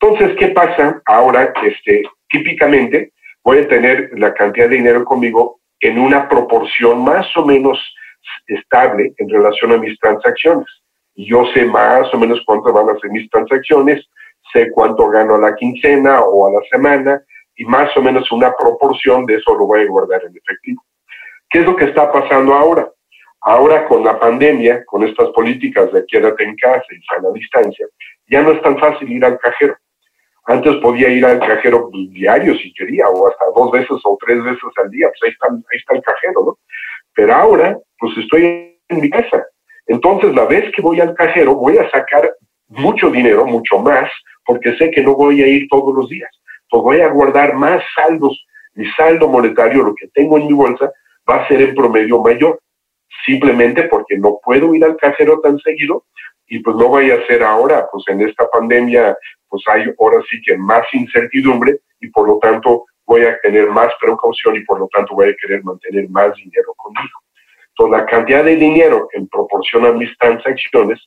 Entonces, 0.00 0.36
¿qué 0.38 0.48
pasa 0.48 1.00
ahora? 1.06 1.52
Este, 1.64 2.02
típicamente 2.28 3.12
voy 3.44 3.58
a 3.58 3.68
tener 3.68 4.10
la 4.18 4.34
cantidad 4.34 4.68
de 4.68 4.76
dinero 4.76 5.04
conmigo 5.04 5.60
en 5.84 5.98
una 5.98 6.30
proporción 6.30 7.04
más 7.04 7.26
o 7.36 7.44
menos 7.44 7.78
estable 8.46 9.12
en 9.18 9.28
relación 9.28 9.72
a 9.72 9.76
mis 9.76 9.98
transacciones. 10.00 10.66
Yo 11.14 11.44
sé 11.52 11.66
más 11.66 12.12
o 12.14 12.18
menos 12.18 12.40
cuánto 12.46 12.72
van 12.72 12.88
a 12.88 12.98
ser 12.98 13.10
mis 13.10 13.28
transacciones, 13.28 14.02
sé 14.50 14.70
cuánto 14.70 15.08
gano 15.08 15.34
a 15.34 15.38
la 15.38 15.54
quincena 15.54 16.22
o 16.22 16.46
a 16.46 16.52
la 16.52 16.60
semana, 16.70 17.22
y 17.54 17.66
más 17.66 17.94
o 17.98 18.02
menos 18.02 18.32
una 18.32 18.52
proporción 18.58 19.26
de 19.26 19.34
eso 19.34 19.54
lo 19.54 19.66
voy 19.66 19.82
a 19.82 19.86
guardar 19.86 20.22
en 20.24 20.34
efectivo. 20.34 20.82
¿Qué 21.50 21.60
es 21.60 21.66
lo 21.66 21.76
que 21.76 21.84
está 21.84 22.10
pasando 22.10 22.54
ahora? 22.54 22.90
Ahora 23.42 23.86
con 23.86 24.02
la 24.02 24.18
pandemia, 24.18 24.86
con 24.86 25.06
estas 25.06 25.28
políticas 25.32 25.92
de 25.92 26.06
quédate 26.06 26.44
en 26.44 26.56
casa 26.56 26.86
y 26.90 27.04
sana 27.04 27.28
distancia, 27.34 27.86
ya 28.26 28.40
no 28.40 28.52
es 28.52 28.62
tan 28.62 28.78
fácil 28.78 29.12
ir 29.12 29.22
al 29.22 29.38
cajero. 29.38 29.76
Antes 30.46 30.76
podía 30.76 31.08
ir 31.08 31.24
al 31.24 31.40
cajero 31.40 31.88
diario 32.10 32.54
si 32.56 32.72
quería, 32.74 33.08
o 33.08 33.28
hasta 33.28 33.44
dos 33.54 33.70
veces 33.70 33.96
o 34.04 34.18
tres 34.20 34.42
veces 34.42 34.62
al 34.82 34.90
día, 34.90 35.08
pues 35.08 35.22
ahí 35.24 35.30
está, 35.30 35.46
ahí 35.48 35.78
está 35.78 35.94
el 35.94 36.02
cajero, 36.02 36.44
¿no? 36.44 36.58
Pero 37.14 37.34
ahora, 37.34 37.78
pues 37.98 38.16
estoy 38.18 38.78
en 38.88 39.00
mi 39.00 39.08
casa. 39.08 39.46
Entonces, 39.86 40.34
la 40.34 40.44
vez 40.44 40.70
que 40.74 40.82
voy 40.82 41.00
al 41.00 41.14
cajero, 41.14 41.54
voy 41.54 41.78
a 41.78 41.90
sacar 41.90 42.30
mucho 42.68 43.10
dinero, 43.10 43.46
mucho 43.46 43.78
más, 43.78 44.10
porque 44.44 44.76
sé 44.76 44.90
que 44.90 45.02
no 45.02 45.14
voy 45.14 45.42
a 45.42 45.46
ir 45.46 45.66
todos 45.68 45.94
los 45.94 46.08
días. 46.08 46.30
Pues 46.68 46.82
voy 46.82 47.00
a 47.00 47.08
guardar 47.08 47.54
más 47.54 47.82
saldos. 47.94 48.44
Mi 48.74 48.86
saldo 48.92 49.28
monetario, 49.28 49.82
lo 49.82 49.94
que 49.94 50.08
tengo 50.08 50.36
en 50.36 50.46
mi 50.46 50.52
bolsa, 50.52 50.90
va 51.28 51.36
a 51.36 51.48
ser 51.48 51.62
en 51.62 51.74
promedio 51.74 52.20
mayor. 52.20 52.58
Simplemente 53.24 53.84
porque 53.84 54.18
no 54.18 54.40
puedo 54.44 54.74
ir 54.74 54.84
al 54.84 54.96
cajero 54.96 55.40
tan 55.40 55.58
seguido 55.60 56.04
y 56.46 56.58
pues 56.58 56.76
no 56.76 56.90
vaya 56.90 57.14
a 57.14 57.26
ser 57.26 57.42
ahora, 57.42 57.86
pues 57.90 58.04
en 58.08 58.20
esta 58.28 58.48
pandemia, 58.50 59.16
pues 59.54 59.62
hay 59.68 59.84
ahora 60.00 60.16
sí 60.28 60.40
que 60.44 60.58
más 60.58 60.82
incertidumbre 60.92 61.78
y 62.00 62.08
por 62.08 62.26
lo 62.26 62.38
tanto 62.38 62.86
voy 63.06 63.22
a 63.22 63.38
tener 63.40 63.68
más 63.68 63.88
precaución 64.00 64.56
y 64.56 64.64
por 64.64 64.80
lo 64.80 64.88
tanto 64.88 65.14
voy 65.14 65.28
a 65.28 65.34
querer 65.40 65.62
mantener 65.62 66.08
más 66.10 66.34
dinero 66.34 66.74
conmigo. 66.76 67.20
Entonces 67.68 68.00
la 68.00 68.06
cantidad 68.06 68.42
de 68.42 68.56
dinero 68.56 69.06
en 69.12 69.28
proporción 69.28 69.86
a 69.86 69.92
mis 69.92 70.10
transacciones 70.18 70.98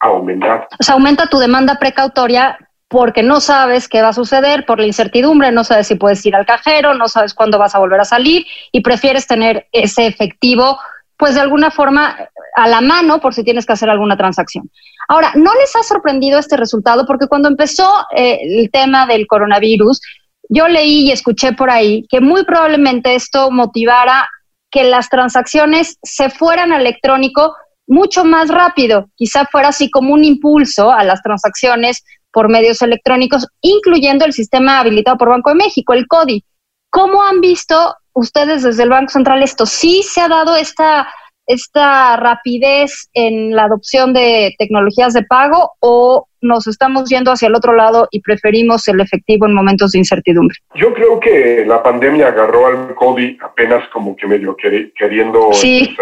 ha 0.00 0.08
aumentado. 0.08 0.66
O 0.80 0.82
sea, 0.82 0.96
aumenta 0.96 1.28
tu 1.28 1.38
demanda 1.38 1.78
precautoria 1.78 2.58
porque 2.88 3.22
no 3.22 3.38
sabes 3.38 3.88
qué 3.88 4.02
va 4.02 4.08
a 4.08 4.12
suceder 4.12 4.66
por 4.66 4.80
la 4.80 4.86
incertidumbre, 4.86 5.52
no 5.52 5.62
sabes 5.62 5.86
si 5.86 5.94
puedes 5.94 6.26
ir 6.26 6.34
al 6.34 6.44
cajero, 6.44 6.94
no 6.94 7.06
sabes 7.06 7.34
cuándo 7.34 7.56
vas 7.56 7.76
a 7.76 7.78
volver 7.78 8.00
a 8.00 8.04
salir 8.04 8.44
y 8.72 8.80
prefieres 8.80 9.28
tener 9.28 9.68
ese 9.70 10.08
efectivo 10.08 10.76
pues 11.22 11.36
de 11.36 11.40
alguna 11.40 11.70
forma 11.70 12.16
a 12.56 12.68
la 12.68 12.80
mano 12.80 13.20
por 13.20 13.32
si 13.32 13.44
tienes 13.44 13.64
que 13.64 13.74
hacer 13.74 13.88
alguna 13.88 14.16
transacción. 14.16 14.68
Ahora, 15.06 15.30
¿no 15.36 15.54
les 15.54 15.76
ha 15.76 15.84
sorprendido 15.84 16.36
este 16.36 16.56
resultado? 16.56 17.06
Porque 17.06 17.28
cuando 17.28 17.46
empezó 17.46 17.88
eh, 18.16 18.40
el 18.42 18.72
tema 18.72 19.06
del 19.06 19.28
coronavirus, 19.28 20.00
yo 20.48 20.66
leí 20.66 21.02
y 21.02 21.12
escuché 21.12 21.52
por 21.52 21.70
ahí 21.70 22.04
que 22.10 22.20
muy 22.20 22.44
probablemente 22.44 23.14
esto 23.14 23.52
motivara 23.52 24.28
que 24.68 24.82
las 24.82 25.08
transacciones 25.10 25.96
se 26.02 26.28
fueran 26.28 26.72
a 26.72 26.78
electrónico 26.78 27.54
mucho 27.86 28.24
más 28.24 28.48
rápido. 28.48 29.08
Quizá 29.14 29.46
fuera 29.46 29.68
así 29.68 29.92
como 29.92 30.14
un 30.14 30.24
impulso 30.24 30.90
a 30.90 31.04
las 31.04 31.22
transacciones 31.22 32.02
por 32.32 32.48
medios 32.48 32.82
electrónicos, 32.82 33.46
incluyendo 33.60 34.24
el 34.24 34.32
sistema 34.32 34.80
habilitado 34.80 35.18
por 35.18 35.28
Banco 35.28 35.50
de 35.50 35.54
México, 35.54 35.92
el 35.92 36.08
CODI. 36.08 36.44
¿Cómo 36.92 37.22
han 37.22 37.40
visto 37.40 37.96
ustedes 38.12 38.62
desde 38.62 38.82
el 38.82 38.90
Banco 38.90 39.08
Central 39.08 39.42
esto? 39.42 39.64
¿Sí 39.64 40.02
se 40.02 40.20
ha 40.20 40.28
dado 40.28 40.56
esta, 40.56 41.08
esta 41.46 42.18
rapidez 42.18 43.08
en 43.14 43.56
la 43.56 43.64
adopción 43.64 44.12
de 44.12 44.54
tecnologías 44.58 45.14
de 45.14 45.22
pago 45.22 45.72
o 45.80 46.26
nos 46.42 46.66
estamos 46.66 47.08
yendo 47.08 47.32
hacia 47.32 47.48
el 47.48 47.54
otro 47.54 47.72
lado 47.72 48.08
y 48.10 48.20
preferimos 48.20 48.86
el 48.88 49.00
efectivo 49.00 49.46
en 49.46 49.54
momentos 49.54 49.92
de 49.92 50.00
incertidumbre? 50.00 50.54
Yo 50.74 50.92
creo 50.92 51.18
que 51.18 51.64
la 51.66 51.82
pandemia 51.82 52.28
agarró 52.28 52.66
al 52.66 52.94
COVID 52.94 53.42
apenas 53.42 53.88
como 53.88 54.14
que 54.14 54.26
medio 54.26 54.54
queriendo 54.54 55.50
sí. 55.54 55.96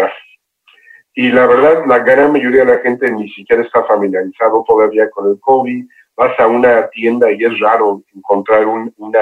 Y 1.13 1.31
la 1.31 1.47
verdad, 1.47 1.85
la 1.87 1.99
gran 1.99 2.33
mayoría 2.33 2.65
de 2.65 2.73
la 2.75 2.79
gente 2.79 3.09
ni 3.11 3.29
siquiera 3.29 3.63
está 3.63 3.85
familiarizado 3.85 4.65
todavía 4.67 5.09
con 5.09 5.29
el 5.29 5.39
COVID. 5.39 5.85
Vas 6.17 6.37
a 6.37 6.47
una 6.47 6.89
tienda 6.89 7.31
y 7.31 7.45
es 7.45 7.57
raro 7.61 8.03
encontrar 8.13 8.65
una 8.65 9.19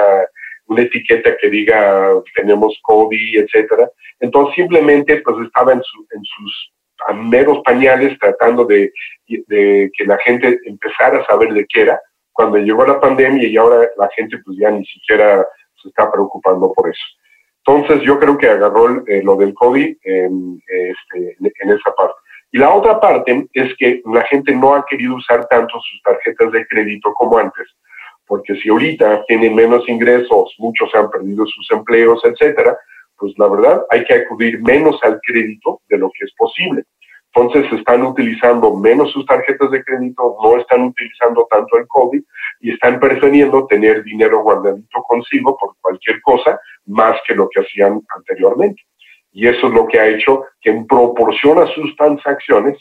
una 0.70 0.82
etiqueta 0.82 1.36
que 1.36 1.50
diga 1.50 2.12
tenemos 2.36 2.78
COVID, 2.82 3.40
etcétera. 3.40 3.90
Entonces 4.20 4.54
simplemente 4.54 5.20
pues 5.22 5.36
estaba 5.44 5.72
en, 5.72 5.78
en 5.78 6.22
sus 6.22 6.72
meros 7.14 7.58
pañales 7.64 8.16
tratando 8.18 8.64
de, 8.64 8.92
de, 9.26 9.90
que 9.96 10.04
la 10.04 10.18
gente 10.18 10.60
empezara 10.64 11.18
a 11.18 11.26
saber 11.26 11.52
de 11.52 11.66
qué 11.66 11.82
era 11.82 12.00
cuando 12.32 12.58
llegó 12.58 12.86
la 12.86 13.00
pandemia 13.00 13.48
y 13.48 13.56
ahora 13.56 13.88
la 13.98 14.08
gente 14.14 14.38
pues 14.44 14.56
ya 14.58 14.70
ni 14.70 14.84
siquiera 14.86 15.44
se 15.82 15.88
está 15.88 16.10
preocupando 16.10 16.72
por 16.72 16.88
eso. 16.88 17.04
Entonces 17.66 18.02
yo 18.02 18.18
creo 18.20 18.38
que 18.38 18.48
agarró 18.48 19.04
eh, 19.06 19.22
lo 19.24 19.36
del 19.36 19.52
COVID 19.54 19.96
en, 20.04 20.62
este, 20.68 21.36
en 21.40 21.70
esa 21.70 21.92
parte. 21.96 22.14
Y 22.52 22.58
la 22.58 22.72
otra 22.72 23.00
parte 23.00 23.48
es 23.52 23.74
que 23.76 24.02
la 24.06 24.22
gente 24.26 24.54
no 24.54 24.74
ha 24.74 24.84
querido 24.88 25.16
usar 25.16 25.46
tanto 25.48 25.80
sus 25.80 26.02
tarjetas 26.02 26.52
de 26.52 26.66
crédito 26.66 27.12
como 27.14 27.38
antes, 27.38 27.66
porque 28.30 28.54
si 28.60 28.68
ahorita 28.68 29.24
tienen 29.26 29.56
menos 29.56 29.88
ingresos, 29.88 30.54
muchos 30.58 30.88
han 30.94 31.10
perdido 31.10 31.44
sus 31.46 31.68
empleos, 31.72 32.20
etcétera, 32.24 32.78
pues 33.18 33.34
la 33.36 33.48
verdad 33.48 33.82
hay 33.90 34.04
que 34.04 34.14
acudir 34.14 34.62
menos 34.62 35.00
al 35.02 35.20
crédito 35.26 35.80
de 35.88 35.98
lo 35.98 36.12
que 36.16 36.26
es 36.26 36.32
posible. 36.38 36.84
Entonces 37.34 37.72
están 37.72 38.04
utilizando 38.04 38.76
menos 38.76 39.10
sus 39.10 39.26
tarjetas 39.26 39.72
de 39.72 39.82
crédito, 39.82 40.36
no 40.44 40.58
están 40.58 40.82
utilizando 40.84 41.44
tanto 41.50 41.76
el 41.76 41.88
COVID 41.88 42.22
y 42.60 42.70
están 42.72 43.00
prefiriendo 43.00 43.66
tener 43.66 44.04
dinero 44.04 44.44
guardadito 44.44 45.02
consigo 45.08 45.58
por 45.58 45.74
cualquier 45.80 46.22
cosa 46.22 46.60
más 46.86 47.18
que 47.26 47.34
lo 47.34 47.48
que 47.48 47.62
hacían 47.62 48.00
anteriormente. 48.16 48.80
Y 49.32 49.48
eso 49.48 49.66
es 49.66 49.74
lo 49.74 49.88
que 49.88 49.98
ha 49.98 50.06
hecho 50.06 50.44
que 50.60 50.70
en 50.70 50.86
proporción 50.86 51.58
a 51.58 51.66
sus 51.66 51.96
transacciones 51.96 52.78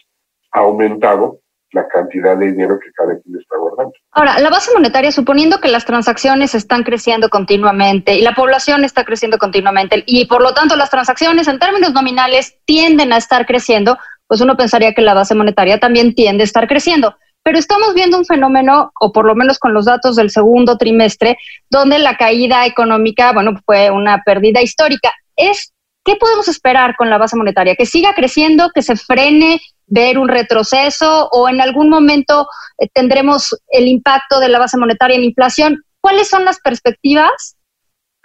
ha 0.51 0.59
aumentado 0.59 1.39
la 1.71 1.87
cantidad 1.87 2.37
de 2.37 2.47
dinero 2.47 2.79
que 2.79 2.91
cada 2.93 3.19
quien 3.19 3.37
está 3.39 3.57
guardando. 3.57 3.93
Ahora, 4.11 4.39
la 4.39 4.49
base 4.49 4.71
monetaria, 4.73 5.11
suponiendo 5.11 5.59
que 5.59 5.67
las 5.67 5.85
transacciones 5.85 6.55
están 6.55 6.83
creciendo 6.83 7.29
continuamente 7.29 8.15
y 8.15 8.21
la 8.21 8.33
población 8.33 8.83
está 8.83 9.03
creciendo 9.03 9.37
continuamente 9.37 10.03
y 10.05 10.25
por 10.25 10.41
lo 10.41 10.53
tanto 10.53 10.75
las 10.75 10.89
transacciones 10.89 11.47
en 11.47 11.59
términos 11.59 11.93
nominales 11.93 12.57
tienden 12.65 13.13
a 13.13 13.17
estar 13.17 13.45
creciendo, 13.45 13.97
pues 14.27 14.41
uno 14.41 14.57
pensaría 14.57 14.93
que 14.93 15.01
la 15.01 15.13
base 15.13 15.35
monetaria 15.35 15.79
también 15.79 16.15
tiende 16.15 16.43
a 16.43 16.45
estar 16.45 16.67
creciendo. 16.67 17.15
Pero 17.43 17.57
estamos 17.57 17.93
viendo 17.93 18.17
un 18.17 18.25
fenómeno, 18.25 18.91
o 18.99 19.11
por 19.11 19.25
lo 19.25 19.33
menos 19.33 19.59
con 19.59 19.73
los 19.73 19.85
datos 19.85 20.15
del 20.15 20.29
segundo 20.29 20.77
trimestre, 20.77 21.37
donde 21.69 21.97
la 21.97 22.17
caída 22.17 22.65
económica, 22.65 23.31
bueno, 23.31 23.53
fue 23.65 23.89
una 23.89 24.21
pérdida 24.23 24.61
histórica. 24.61 25.11
Es, 25.35 25.73
¿Qué 26.09 26.15
podemos 26.15 26.47
esperar 26.47 26.95
con 26.95 27.11
la 27.11 27.19
base 27.19 27.37
monetaria? 27.37 27.75
¿Que 27.75 27.85
siga 27.85 28.15
creciendo, 28.15 28.71
que 28.73 28.81
se 28.81 28.95
frene 28.95 29.61
ver 29.85 30.17
un 30.17 30.27
retroceso 30.27 31.29
o 31.31 31.47
en 31.47 31.61
algún 31.61 31.87
momento 31.87 32.47
eh, 32.79 32.87
tendremos 32.91 33.55
el 33.67 33.87
impacto 33.87 34.39
de 34.39 34.49
la 34.49 34.57
base 34.57 34.75
monetaria 34.79 35.17
en 35.17 35.23
inflación. 35.23 35.83
¿Cuáles 36.01 36.27
son 36.27 36.45
las 36.45 36.59
perspectivas 36.61 37.59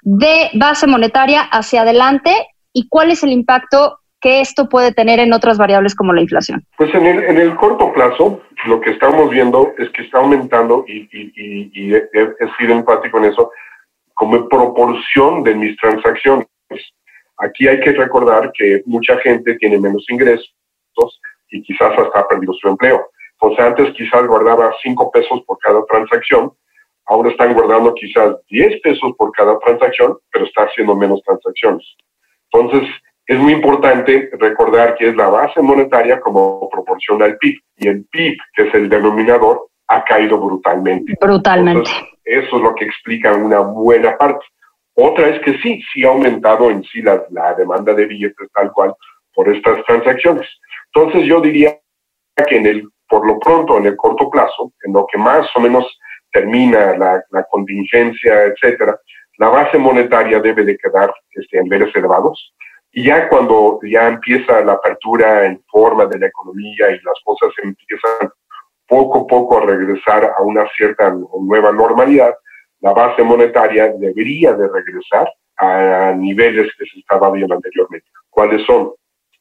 de 0.00 0.48
base 0.54 0.86
monetaria 0.86 1.42
hacia 1.42 1.82
adelante 1.82 2.30
y 2.72 2.88
cuál 2.88 3.10
es 3.10 3.22
el 3.22 3.32
impacto 3.32 3.98
que 4.18 4.40
esto 4.40 4.70
puede 4.70 4.92
tener 4.94 5.20
en 5.20 5.34
otras 5.34 5.58
variables 5.58 5.94
como 5.94 6.14
la 6.14 6.22
inflación? 6.22 6.64
Pues 6.78 6.94
en 6.94 7.04
el, 7.04 7.22
en 7.22 7.36
el 7.36 7.54
corto 7.54 7.92
plazo, 7.92 8.40
lo 8.64 8.80
que 8.80 8.92
estamos 8.92 9.28
viendo 9.28 9.74
es 9.76 9.90
que 9.90 10.04
está 10.04 10.20
aumentando 10.20 10.86
y, 10.88 11.06
he, 11.12 12.08
sido 12.58 12.72
empático 12.72 13.18
en 13.18 13.24
eso 13.24 13.50
como 14.14 14.48
proporción 14.48 15.42
de 15.42 15.54
mis 15.54 15.76
transacciones. 15.76 16.46
Aquí 17.38 17.66
hay 17.68 17.80
que 17.80 17.92
recordar 17.92 18.52
que 18.52 18.82
mucha 18.86 19.18
gente 19.18 19.56
tiene 19.56 19.78
menos 19.78 20.04
ingresos 20.08 20.54
y 21.50 21.62
quizás 21.62 21.98
hasta 21.98 22.20
ha 22.20 22.28
perdido 22.28 22.52
su 22.54 22.68
empleo. 22.68 23.08
Entonces 23.40 23.64
antes 23.64 23.94
quizás 23.94 24.26
guardaba 24.26 24.72
5 24.82 25.10
pesos 25.10 25.42
por 25.46 25.58
cada 25.58 25.84
transacción, 25.86 26.52
ahora 27.06 27.30
están 27.30 27.52
guardando 27.54 27.94
quizás 27.94 28.36
10 28.48 28.80
pesos 28.80 29.12
por 29.18 29.32
cada 29.32 29.58
transacción, 29.58 30.16
pero 30.32 30.46
está 30.46 30.62
haciendo 30.62 30.94
menos 30.96 31.20
transacciones. 31.22 31.84
Entonces 32.52 32.88
es 33.26 33.38
muy 33.38 33.52
importante 33.52 34.30
recordar 34.38 34.96
que 34.96 35.08
es 35.08 35.16
la 35.16 35.28
base 35.28 35.60
monetaria 35.60 36.20
como 36.20 36.68
proporción 36.70 37.22
al 37.22 37.36
PIB 37.38 37.58
y 37.78 37.88
el 37.88 38.04
PIB, 38.06 38.36
que 38.54 38.68
es 38.68 38.74
el 38.74 38.88
denominador, 38.88 39.66
ha 39.88 40.04
caído 40.04 40.38
brutalmente. 40.38 41.14
Brutalmente. 41.20 41.90
eso 42.24 42.56
es 42.56 42.62
lo 42.62 42.74
que 42.74 42.84
explica 42.84 43.34
una 43.34 43.60
buena 43.60 44.16
parte. 44.16 44.44
Otra 44.96 45.28
es 45.28 45.40
que 45.42 45.58
sí, 45.58 45.82
sí 45.92 46.04
ha 46.04 46.08
aumentado 46.08 46.70
en 46.70 46.82
sí 46.84 47.02
la, 47.02 47.24
la 47.30 47.54
demanda 47.54 47.94
de 47.94 48.06
billetes 48.06 48.48
tal 48.52 48.72
cual 48.72 48.94
por 49.34 49.48
estas 49.48 49.84
transacciones. 49.84 50.48
Entonces 50.94 51.24
yo 51.24 51.40
diría 51.40 51.78
que 52.48 52.56
en 52.56 52.66
el, 52.66 52.88
por 53.08 53.26
lo 53.26 53.38
pronto, 53.38 53.78
en 53.78 53.86
el 53.86 53.96
corto 53.96 54.30
plazo, 54.30 54.72
en 54.82 54.92
lo 54.92 55.06
que 55.10 55.18
más 55.18 55.48
o 55.54 55.60
menos 55.60 55.86
termina 56.32 56.96
la, 56.96 57.44
contingencia, 57.50 58.44
etcétera, 58.44 58.98
la 59.38 59.48
base 59.48 59.78
monetaria 59.78 60.40
debe 60.40 60.64
de 60.64 60.76
quedar 60.76 61.12
este, 61.30 61.58
en 61.58 61.64
niveles 61.64 61.94
elevados. 61.94 62.54
Y 62.92 63.04
ya 63.04 63.28
cuando 63.28 63.80
ya 63.82 64.08
empieza 64.08 64.64
la 64.64 64.72
apertura 64.72 65.46
en 65.46 65.62
forma 65.70 66.06
de 66.06 66.18
la 66.18 66.26
economía 66.26 66.90
y 66.90 67.00
las 67.02 67.18
cosas 67.24 67.50
empiezan 67.62 68.30
poco 68.86 69.20
a 69.20 69.26
poco 69.26 69.58
a 69.58 69.66
regresar 69.66 70.32
a 70.36 70.42
una 70.42 70.68
cierta 70.76 71.12
nueva 71.40 71.72
normalidad, 71.72 72.34
la 72.84 72.92
base 72.92 73.22
monetaria 73.22 73.88
debería 73.88 74.52
de 74.52 74.68
regresar 74.68 75.26
a 75.56 76.12
niveles 76.14 76.70
que 76.78 76.84
se 76.84 76.98
estaba 76.98 77.30
viendo 77.30 77.54
anteriormente. 77.54 78.06
¿Cuáles 78.28 78.62
son? 78.66 78.92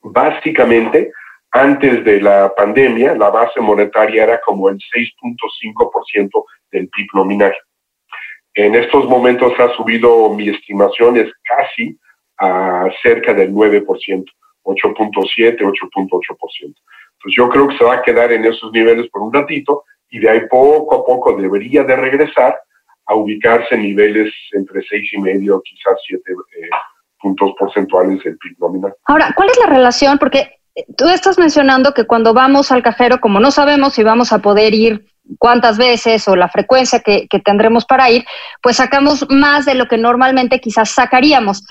Básicamente, 0.02 1.12
antes 1.52 2.06
de 2.06 2.22
la 2.22 2.56
pandemia, 2.56 3.16
la 3.16 3.30
base 3.30 3.60
monetaria 3.60 4.24
era 4.24 4.40
como 4.40 4.70
el 4.70 4.78
6.5% 4.78 6.46
del 6.72 6.88
PIB 6.88 7.08
nominal. 7.16 7.54
En 8.54 8.76
estos 8.76 9.10
momentos 9.10 9.52
ha 9.60 9.76
subido, 9.76 10.30
mi 10.30 10.48
estimación 10.48 11.18
es 11.18 11.30
casi 11.44 12.00
a 12.38 12.88
cerca 13.02 13.34
del 13.34 13.52
9%, 13.52 13.86
8.7, 14.64 15.58
8.8%. 15.60 15.66
Entonces 16.62 17.36
yo 17.36 17.50
creo 17.50 17.68
que 17.68 17.78
se 17.78 17.84
va 17.84 17.96
a 17.96 18.02
quedar 18.04 18.32
en 18.32 18.46
esos 18.46 18.72
niveles 18.72 19.10
por 19.10 19.22
un 19.22 19.34
ratito 19.34 19.84
y 20.10 20.20
de 20.20 20.30
ahí 20.30 20.48
poco 20.50 20.96
a 20.96 21.06
poco 21.06 21.36
debería 21.36 21.84
de 21.84 21.98
regresar 21.98 22.58
a 23.06 23.16
ubicarse 23.16 23.76
en 23.76 23.84
niveles 23.84 24.34
entre 24.54 24.82
seis 24.90 25.10
y 25.14 25.20
medio, 25.20 25.62
quizás 25.64 26.00
siete 26.08 26.32
eh, 26.32 26.70
puntos 27.20 27.54
porcentuales 27.58 28.24
del 28.24 28.38
PIB 28.38 28.60
nominal. 28.60 28.94
Ahora, 29.06 29.34
¿cuál 29.36 29.50
es 29.50 29.60
la 29.60 29.68
relación? 29.68 30.18
Porque 30.18 30.60
eh, 30.76 30.86
tú 30.98 31.08
estás 31.10 31.38
mencionando 31.38 31.94
que 31.94 32.06
cuando 32.06 32.34
vamos 32.34 32.72
al 32.72 32.84
cajero, 32.84 33.20
como 33.20 33.40
no 33.40 33.52
sabemos 33.52 33.94
si 33.94 34.04
vamos 34.04 34.32
a 34.32 34.40
poder 34.40 34.74
ir 34.74 35.08
cuántas 35.38 35.78
veces 35.78 36.28
o 36.28 36.36
la 36.36 36.50
frecuencia 36.50 37.00
que, 37.00 37.28
que 37.28 37.40
tendremos 37.40 37.86
para 37.86 38.10
ir, 38.10 38.26
pues 38.62 38.78
sacamos 38.78 39.26
más 39.30 39.66
de 39.66 39.76
lo 39.76 39.88
que 39.88 39.98
normalmente 39.98 40.60
quizás 40.60 40.90
sacaríamos. 40.90 41.64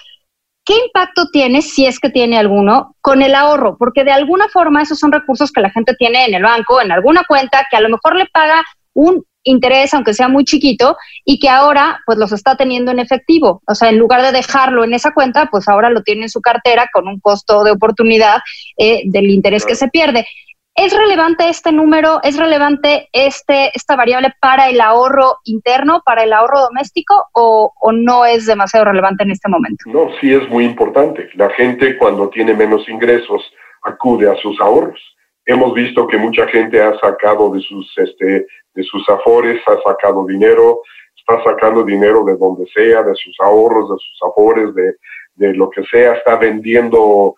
¿Qué 0.65 0.75
impacto 0.87 1.29
tiene, 1.33 1.61
si 1.61 1.87
es 1.87 1.99
que 1.99 2.09
tiene 2.09 2.39
alguno, 2.39 2.95
con 3.01 3.21
el 3.21 3.35
ahorro? 3.35 3.77
Porque 3.77 4.05
de 4.05 4.13
alguna 4.13 4.49
forma 4.49 4.83
esos 4.83 4.99
son 4.99 5.11
recursos 5.11 5.51
que 5.51 5.61
la 5.61 5.71
gente 5.71 5.95
tiene 5.97 6.25
en 6.25 6.35
el 6.35 6.43
banco, 6.45 6.81
en 6.81 6.93
alguna 6.93 7.25
cuenta, 7.27 7.67
que 7.69 7.77
a 7.77 7.81
lo 7.81 7.89
mejor 7.89 8.15
le 8.15 8.27
paga 8.27 8.63
un 8.95 9.25
interés, 9.45 9.93
aunque 9.95 10.15
sea 10.15 10.29
muy 10.29 10.45
chiquito, 10.45 10.97
y 11.25 11.39
que 11.39 11.49
ahora 11.49 12.01
pues 12.07 12.19
los 12.19 12.33
está 12.33 12.57
teniendo 12.57 12.91
en 12.91 12.99
efectivo. 12.99 13.63
O 13.67 13.75
sea, 13.75 13.89
en 13.89 13.99
lugar 13.99 14.23
de 14.23 14.33
dejarlo 14.33 14.85
en 14.85 14.95
esa 14.95 15.13
cuenta, 15.13 15.49
pues 15.51 15.69
ahora 15.69 15.91
lo 15.91 16.03
tiene 16.03 16.23
en 16.23 16.29
su 16.29 16.41
cartera 16.41 16.89
con 16.93 17.09
un 17.09 17.21
costo 17.21 17.65
de 17.65 17.71
oportunidad 17.71 18.39
eh, 18.77 19.03
del 19.07 19.31
interés 19.31 19.67
que 19.67 19.75
se 19.75 19.89
pierde. 19.89 20.27
¿Es 20.75 20.97
relevante 20.97 21.51
este 21.51 21.71
número? 21.71 22.21
¿Es 22.23 22.39
relevante 22.39 23.11
este, 23.13 23.71
esta 23.75 23.95
variable 23.95 24.33
para 24.41 24.71
el 24.71 24.81
ahorro 24.81 25.37
interno, 25.45 26.01
para 26.05 26.23
el 26.25 26.33
ahorro 26.33 26.61
doméstico 26.61 27.27
o, 27.35 27.75
o, 27.79 27.93
no 27.93 28.25
es 28.25 28.47
demasiado 28.47 28.87
relevante 28.87 29.23
en 29.23 29.33
este 29.33 29.51
momento? 29.51 29.85
No, 29.87 30.09
sí 30.19 30.33
es 30.33 30.49
muy 30.49 30.65
importante. 30.65 31.29
La 31.35 31.51
gente 31.51 31.99
cuando 31.99 32.31
tiene 32.31 32.55
menos 32.55 32.89
ingresos 32.89 33.43
acude 33.83 34.31
a 34.31 34.35
sus 34.37 34.59
ahorros. 34.61 34.99
Hemos 35.45 35.75
visto 35.75 36.07
que 36.07 36.19
mucha 36.19 36.47
gente 36.49 36.81
ha 36.81 36.99
sacado 36.99 37.53
de 37.53 37.61
sus, 37.61 37.93
este, 37.99 38.47
de 38.75 38.83
sus 38.85 39.09
afores, 39.09 39.61
ha 39.67 39.77
sacado 39.83 40.25
dinero, 40.27 40.81
está 41.17 41.43
sacando 41.43 41.85
dinero 41.85 42.25
de 42.25 42.37
donde 42.37 42.67
sea, 42.73 43.03
de 43.03 43.15
sus 43.15 43.37
ahorros, 43.41 43.91
de 43.91 43.97
sus 43.97 44.31
afores, 44.31 44.75
de, 44.75 44.95
de 45.35 45.55
lo 45.55 45.69
que 45.71 45.83
sea, 45.85 46.15
está 46.15 46.37
vendiendo 46.37 47.35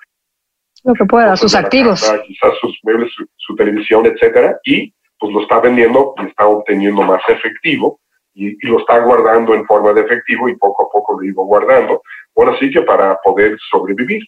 lo 0.85 0.93
que 0.93 1.05
pueda, 1.07 1.35
sus 1.37 1.55
activos. 1.55 2.03
Casa, 2.03 2.23
quizás 2.23 2.53
sus 2.61 2.79
muebles, 2.83 3.11
su, 3.15 3.25
su, 3.37 3.57
televisión, 3.57 4.05
etcétera, 4.05 4.59
y 4.65 4.93
pues 5.19 5.33
lo 5.33 5.41
está 5.41 5.61
vendiendo 5.61 6.15
y 6.19 6.27
está 6.27 6.47
obteniendo 6.47 7.03
más 7.03 7.23
efectivo 7.29 8.01
y, 8.35 8.49
y, 8.49 8.69
lo 8.69 8.81
está 8.81 8.99
guardando 8.99 9.55
en 9.55 9.65
forma 9.65 9.95
de 9.95 10.03
efectivo 10.03 10.47
y 10.49 10.57
poco 10.57 10.85
a 10.85 10.93
poco 10.93 11.19
lo 11.19 11.27
iba 11.27 11.43
guardando. 11.43 12.03
Ahora 12.37 12.59
sí 12.59 12.71
que 12.71 12.83
para 12.83 13.17
poder 13.25 13.57
sobrevivir. 13.71 14.23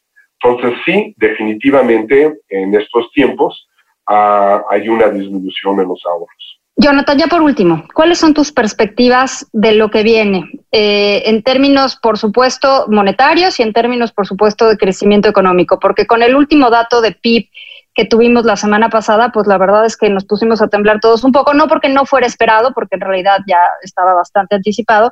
Entonces 0.46 0.78
sí, 0.84 1.14
definitivamente 1.16 2.38
en 2.48 2.74
estos 2.74 3.10
tiempos 3.12 3.68
uh, 4.08 4.62
hay 4.70 4.88
una 4.88 5.08
disminución 5.08 5.80
en 5.80 5.88
los 5.88 6.00
ahorros. 6.06 6.60
Jonathan, 6.78 7.18
ya 7.18 7.26
por 7.26 7.40
último, 7.40 7.84
¿cuáles 7.94 8.18
son 8.18 8.34
tus 8.34 8.52
perspectivas 8.52 9.48
de 9.52 9.72
lo 9.72 9.90
que 9.90 10.02
viene? 10.02 10.50
Eh, 10.70 11.22
en 11.24 11.42
términos, 11.42 11.96
por 11.96 12.18
supuesto, 12.18 12.84
monetarios 12.88 13.58
y 13.58 13.62
en 13.62 13.72
términos, 13.72 14.12
por 14.12 14.26
supuesto, 14.26 14.68
de 14.68 14.76
crecimiento 14.76 15.26
económico, 15.26 15.78
porque 15.80 16.06
con 16.06 16.22
el 16.22 16.36
último 16.36 16.68
dato 16.68 17.00
de 17.00 17.12
PIB 17.12 17.48
que 17.94 18.04
tuvimos 18.04 18.44
la 18.44 18.56
semana 18.56 18.90
pasada, 18.90 19.32
pues 19.32 19.46
la 19.46 19.56
verdad 19.56 19.86
es 19.86 19.96
que 19.96 20.10
nos 20.10 20.26
pusimos 20.26 20.60
a 20.60 20.68
temblar 20.68 21.00
todos 21.00 21.24
un 21.24 21.32
poco, 21.32 21.54
no 21.54 21.66
porque 21.66 21.88
no 21.88 22.04
fuera 22.04 22.26
esperado, 22.26 22.72
porque 22.74 22.96
en 22.96 23.00
realidad 23.00 23.38
ya 23.48 23.58
estaba 23.82 24.12
bastante 24.12 24.54
anticipado, 24.54 25.10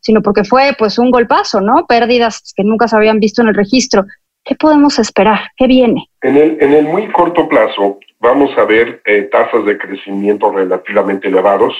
sino 0.00 0.20
porque 0.20 0.42
fue 0.42 0.74
pues 0.76 0.98
un 0.98 1.12
golpazo, 1.12 1.60
¿no? 1.60 1.86
Pérdidas 1.86 2.52
que 2.56 2.64
nunca 2.64 2.88
se 2.88 2.96
habían 2.96 3.20
visto 3.20 3.40
en 3.40 3.48
el 3.48 3.54
registro. 3.54 4.04
¿Qué 4.44 4.54
podemos 4.56 4.98
esperar? 4.98 5.40
¿Qué 5.56 5.66
viene? 5.66 6.10
En 6.20 6.36
el, 6.36 6.58
en 6.60 6.74
el 6.74 6.84
muy 6.84 7.10
corto 7.10 7.48
plazo, 7.48 7.98
vamos 8.20 8.50
a 8.58 8.64
ver 8.64 9.00
eh, 9.06 9.22
tasas 9.32 9.64
de 9.64 9.78
crecimiento 9.78 10.52
relativamente 10.52 11.28
elevados, 11.28 11.74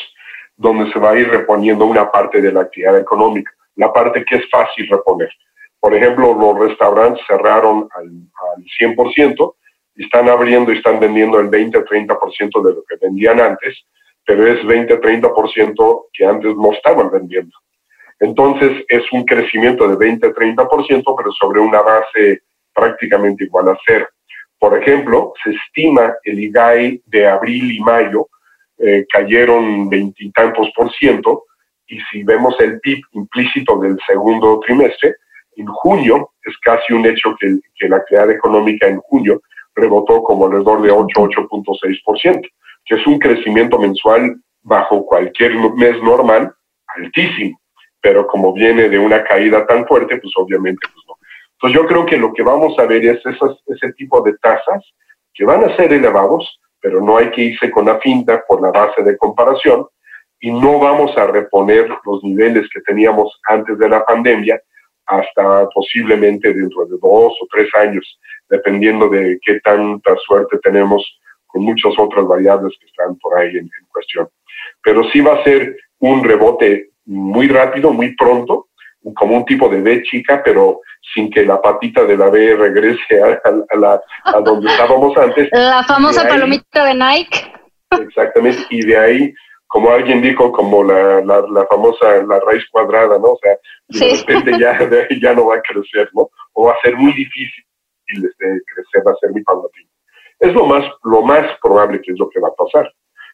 donde 0.56 0.90
se 0.90 0.98
va 0.98 1.10
a 1.10 1.18
ir 1.18 1.28
reponiendo 1.28 1.84
una 1.84 2.10
parte 2.10 2.40
de 2.40 2.50
la 2.52 2.62
actividad 2.62 2.98
económica, 2.98 3.52
la 3.76 3.92
parte 3.92 4.24
que 4.24 4.36
es 4.36 4.48
fácil 4.50 4.88
reponer. 4.88 5.28
Por 5.78 5.94
ejemplo, 5.94 6.32
los 6.32 6.58
restaurantes 6.70 7.22
cerraron 7.26 7.86
al, 7.94 8.06
al 8.06 8.64
100% 8.80 9.54
y 9.96 10.04
están 10.04 10.30
abriendo 10.30 10.72
y 10.72 10.78
están 10.78 10.98
vendiendo 10.98 11.38
el 11.40 11.50
20-30% 11.50 12.62
de 12.62 12.74
lo 12.74 12.82
que 12.88 12.96
vendían 13.00 13.40
antes, 13.40 13.84
pero 14.24 14.46
es 14.46 14.64
20-30% 14.64 16.04
que 16.14 16.24
antes 16.24 16.56
no 16.56 16.72
estaban 16.72 17.10
vendiendo. 17.10 17.54
Entonces 18.20 18.84
es 18.88 19.02
un 19.12 19.24
crecimiento 19.24 19.86
de 19.86 19.96
20-30%, 19.96 21.14
pero 21.14 21.32
sobre 21.32 21.60
una 21.60 21.82
base 21.82 22.42
prácticamente 22.74 23.44
igual 23.44 23.68
a 23.68 23.78
cero. 23.86 24.06
Por 24.58 24.78
ejemplo, 24.80 25.32
se 25.42 25.50
estima 25.50 26.14
el 26.24 26.40
IGAI 26.40 27.02
de 27.06 27.26
abril 27.26 27.72
y 27.72 27.80
mayo 27.80 28.28
eh, 28.78 29.06
cayeron 29.12 29.88
veintitantos 29.88 30.68
por 30.76 30.92
ciento, 30.92 31.44
y 31.86 32.00
si 32.10 32.22
vemos 32.24 32.58
el 32.60 32.80
PIB 32.80 33.00
implícito 33.12 33.78
del 33.78 33.98
segundo 34.06 34.58
trimestre, 34.60 35.16
en 35.56 35.66
junio 35.66 36.30
es 36.42 36.56
casi 36.58 36.92
un 36.92 37.06
hecho 37.06 37.36
que, 37.38 37.58
que 37.76 37.88
la 37.88 37.96
actividad 37.96 38.30
económica 38.30 38.88
en 38.88 38.98
junio 38.98 39.40
rebotó 39.74 40.22
como 40.22 40.46
alrededor 40.46 40.82
de 40.82 40.90
8, 40.90 41.06
8.6%, 41.08 42.50
que 42.84 42.94
es 42.94 43.06
un 43.06 43.18
crecimiento 43.18 43.78
mensual 43.78 44.36
bajo 44.62 45.04
cualquier 45.04 45.54
mes 45.76 46.02
normal 46.02 46.52
altísimo, 46.88 47.60
pero 48.00 48.26
como 48.26 48.52
viene 48.52 48.88
de 48.88 48.98
una 48.98 49.22
caída 49.24 49.66
tan 49.66 49.86
fuerte, 49.86 50.18
pues 50.18 50.32
obviamente 50.36 50.86
pues 50.92 51.04
no. 51.08 51.14
Entonces 51.64 51.80
yo 51.80 51.88
creo 51.88 52.04
que 52.04 52.18
lo 52.18 52.34
que 52.34 52.42
vamos 52.42 52.78
a 52.78 52.84
ver 52.84 53.02
es 53.06 53.24
esas, 53.24 53.56
ese 53.68 53.90
tipo 53.94 54.20
de 54.20 54.36
tasas 54.36 54.84
que 55.32 55.46
van 55.46 55.64
a 55.64 55.74
ser 55.76 55.94
elevados, 55.94 56.60
pero 56.78 57.00
no 57.00 57.16
hay 57.16 57.30
que 57.30 57.40
irse 57.40 57.70
con 57.70 57.86
la 57.86 57.98
finta 58.00 58.44
por 58.46 58.60
la 58.60 58.70
base 58.70 59.02
de 59.02 59.16
comparación 59.16 59.86
y 60.40 60.50
no 60.50 60.78
vamos 60.78 61.16
a 61.16 61.26
reponer 61.26 61.88
los 62.04 62.22
niveles 62.22 62.68
que 62.68 62.82
teníamos 62.82 63.40
antes 63.48 63.78
de 63.78 63.88
la 63.88 64.04
pandemia 64.04 64.60
hasta 65.06 65.66
posiblemente 65.70 66.52
dentro 66.52 66.84
de 66.84 66.98
dos 67.00 67.32
o 67.32 67.46
tres 67.50 67.70
años, 67.76 68.20
dependiendo 68.50 69.08
de 69.08 69.38
qué 69.40 69.58
tanta 69.60 70.14
suerte 70.16 70.58
tenemos 70.58 71.18
con 71.46 71.62
muchas 71.62 71.94
otras 71.96 72.26
variables 72.26 72.76
que 72.78 72.86
están 72.88 73.16
por 73.16 73.38
ahí 73.38 73.52
en, 73.52 73.64
en 73.64 73.86
cuestión. 73.90 74.28
Pero 74.82 75.02
sí 75.04 75.22
va 75.22 75.36
a 75.36 75.44
ser 75.44 75.78
un 76.00 76.22
rebote 76.22 76.90
muy 77.06 77.48
rápido, 77.48 77.90
muy 77.90 78.14
pronto, 78.16 78.66
como 79.14 79.36
un 79.36 79.44
tipo 79.44 79.68
de 79.70 79.80
B 79.80 80.02
chica, 80.02 80.42
pero 80.44 80.80
sin 81.12 81.30
que 81.30 81.44
la 81.44 81.60
patita 81.60 82.04
de 82.04 82.16
la 82.16 82.30
B 82.30 82.54
regrese 82.56 83.22
a, 83.22 83.40
a, 83.44 83.76
la, 83.76 84.00
a 84.24 84.40
donde 84.40 84.70
estábamos 84.70 85.16
antes. 85.16 85.48
La 85.52 85.82
famosa 85.84 86.22
de 86.22 86.28
ahí, 86.28 86.34
palomita 86.34 86.84
de 86.84 86.94
Nike. 86.94 87.52
Exactamente, 87.90 88.62
y 88.70 88.84
de 88.86 88.96
ahí, 88.96 89.34
como 89.66 89.90
alguien 89.90 90.22
dijo, 90.22 90.50
como 90.50 90.82
la, 90.82 91.20
la, 91.20 91.44
la 91.48 91.66
famosa, 91.66 92.22
la 92.26 92.40
raíz 92.40 92.64
cuadrada, 92.70 93.18
¿no? 93.18 93.32
O 93.32 93.38
sea, 93.42 93.56
sí. 93.90 94.24
de 94.24 94.34
repente 94.34 94.58
ya, 94.58 94.78
ya 95.22 95.34
no 95.34 95.46
va 95.46 95.56
a 95.56 95.62
crecer, 95.62 96.08
¿no? 96.14 96.30
O 96.54 96.66
va 96.66 96.72
a 96.72 96.80
ser 96.82 96.96
muy 96.96 97.12
difícil 97.12 97.64
este, 98.08 98.60
crecer, 98.74 99.06
va 99.06 99.12
a 99.12 99.16
ser 99.20 99.30
muy 99.30 99.42
paulatino. 99.42 99.88
Es 100.40 100.52
lo 100.52 100.66
más, 100.66 100.84
lo 101.04 101.22
más 101.22 101.46
probable 101.62 102.00
que 102.00 102.12
es 102.12 102.18
lo 102.18 102.28
que 102.28 102.40
va 102.40 102.48
a 102.48 102.54
pasar. 102.54 102.92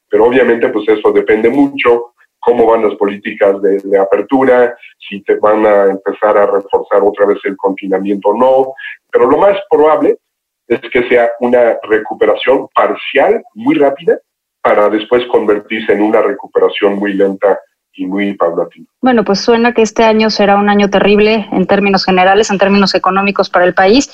Pero 0.08 0.26
obviamente, 0.26 0.68
pues 0.68 0.88
eso 0.88 1.12
depende 1.12 1.48
mucho 1.48 2.14
cómo 2.40 2.66
van 2.66 2.82
las 2.82 2.94
políticas 2.96 3.60
de, 3.62 3.78
de, 3.78 3.98
apertura, 3.98 4.74
si 5.08 5.22
te 5.22 5.36
van 5.36 5.64
a 5.66 5.84
empezar 5.90 6.36
a 6.36 6.46
reforzar 6.46 7.02
otra 7.02 7.26
vez 7.26 7.38
el 7.44 7.56
confinamiento 7.56 8.30
o 8.30 8.36
no. 8.36 8.74
Pero 9.10 9.30
lo 9.30 9.38
más 9.38 9.56
probable 9.70 10.18
es 10.66 10.80
que 10.92 11.08
sea 11.08 11.30
una 11.40 11.76
recuperación 11.82 12.68
parcial, 12.74 13.42
muy 13.54 13.74
rápida, 13.74 14.18
para 14.62 14.88
después 14.88 15.24
convertirse 15.26 15.92
en 15.92 16.02
una 16.02 16.22
recuperación 16.22 16.94
muy 16.94 17.14
lenta 17.14 17.58
y 17.94 18.06
muy 18.06 18.34
paulatina. 18.34 18.86
Bueno, 19.00 19.24
pues 19.24 19.40
suena 19.40 19.72
que 19.72 19.82
este 19.82 20.04
año 20.04 20.30
será 20.30 20.56
un 20.56 20.68
año 20.68 20.88
terrible 20.88 21.48
en 21.50 21.66
términos 21.66 22.04
generales, 22.04 22.50
en 22.50 22.58
términos 22.58 22.94
económicos 22.94 23.50
para 23.50 23.64
el 23.64 23.74
país. 23.74 24.10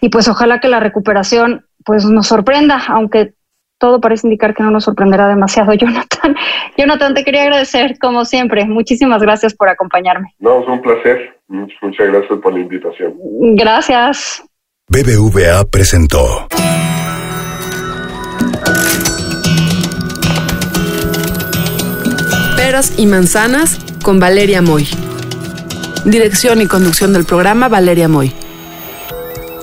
Y 0.00 0.08
pues 0.08 0.28
ojalá 0.28 0.60
que 0.60 0.68
la 0.68 0.80
recuperación 0.80 1.66
pues 1.84 2.04
nos 2.04 2.26
sorprenda, 2.26 2.82
aunque 2.88 3.34
todo 3.78 4.00
parece 4.00 4.26
indicar 4.26 4.54
que 4.54 4.62
no 4.62 4.70
nos 4.70 4.84
sorprenderá 4.84 5.28
demasiado, 5.28 5.72
Jonathan. 5.74 6.36
Jonathan, 6.76 7.14
te 7.14 7.24
quería 7.24 7.42
agradecer, 7.42 7.98
como 8.00 8.24
siempre. 8.24 8.64
Muchísimas 8.64 9.22
gracias 9.22 9.54
por 9.54 9.68
acompañarme. 9.68 10.34
No, 10.38 10.60
es 10.62 10.68
un 10.68 10.80
placer. 10.80 11.38
Muchas 11.48 12.06
gracias 12.08 12.38
por 12.40 12.52
la 12.52 12.60
invitación. 12.60 13.14
Gracias. 13.54 14.42
BBVA 14.88 15.64
presentó. 15.70 16.48
Peras 22.56 22.98
y 22.98 23.06
manzanas 23.06 23.78
con 24.02 24.20
Valeria 24.20 24.62
Moy. 24.62 24.86
Dirección 26.04 26.60
y 26.60 26.66
conducción 26.66 27.12
del 27.12 27.24
programa 27.24 27.68
Valeria 27.68 28.08
Moy. 28.08 28.32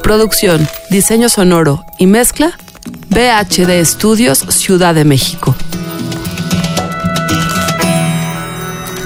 Producción, 0.04 0.62
diseño 0.90 1.30
sonoro 1.30 1.84
y 1.98 2.08
mezcla 2.08 2.58
BHD 3.10 3.70
Estudios 3.72 4.40
Ciudad 4.50 4.96
de 4.96 5.06
México. 5.06 5.56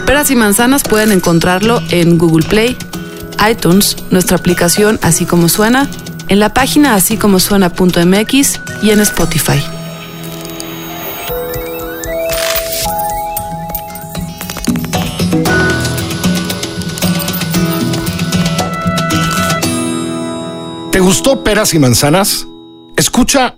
Peras 0.06 0.30
y 0.30 0.36
manzanas 0.36 0.84
pueden 0.84 1.12
encontrarlo 1.12 1.82
en 1.90 2.18
Google 2.18 2.48
Play, 2.48 2.78
iTunes, 3.50 3.98
nuestra 4.12 4.38
aplicación 4.38 5.00
Así 5.02 5.26
como 5.26 5.50
suena, 5.50 5.90
en 6.28 6.40
la 6.40 6.54
página 6.54 6.94
así 6.94 7.18
como 7.18 7.40
suena.mx 7.40 8.60
y 8.84 8.92
en 8.92 9.00
Spotify. 9.02 9.64
¿Te 20.92 21.02
gustó 21.02 21.44
Peras 21.44 21.74
y 21.74 21.80
Manzanas? 21.80 22.48
Escucha 22.96 23.58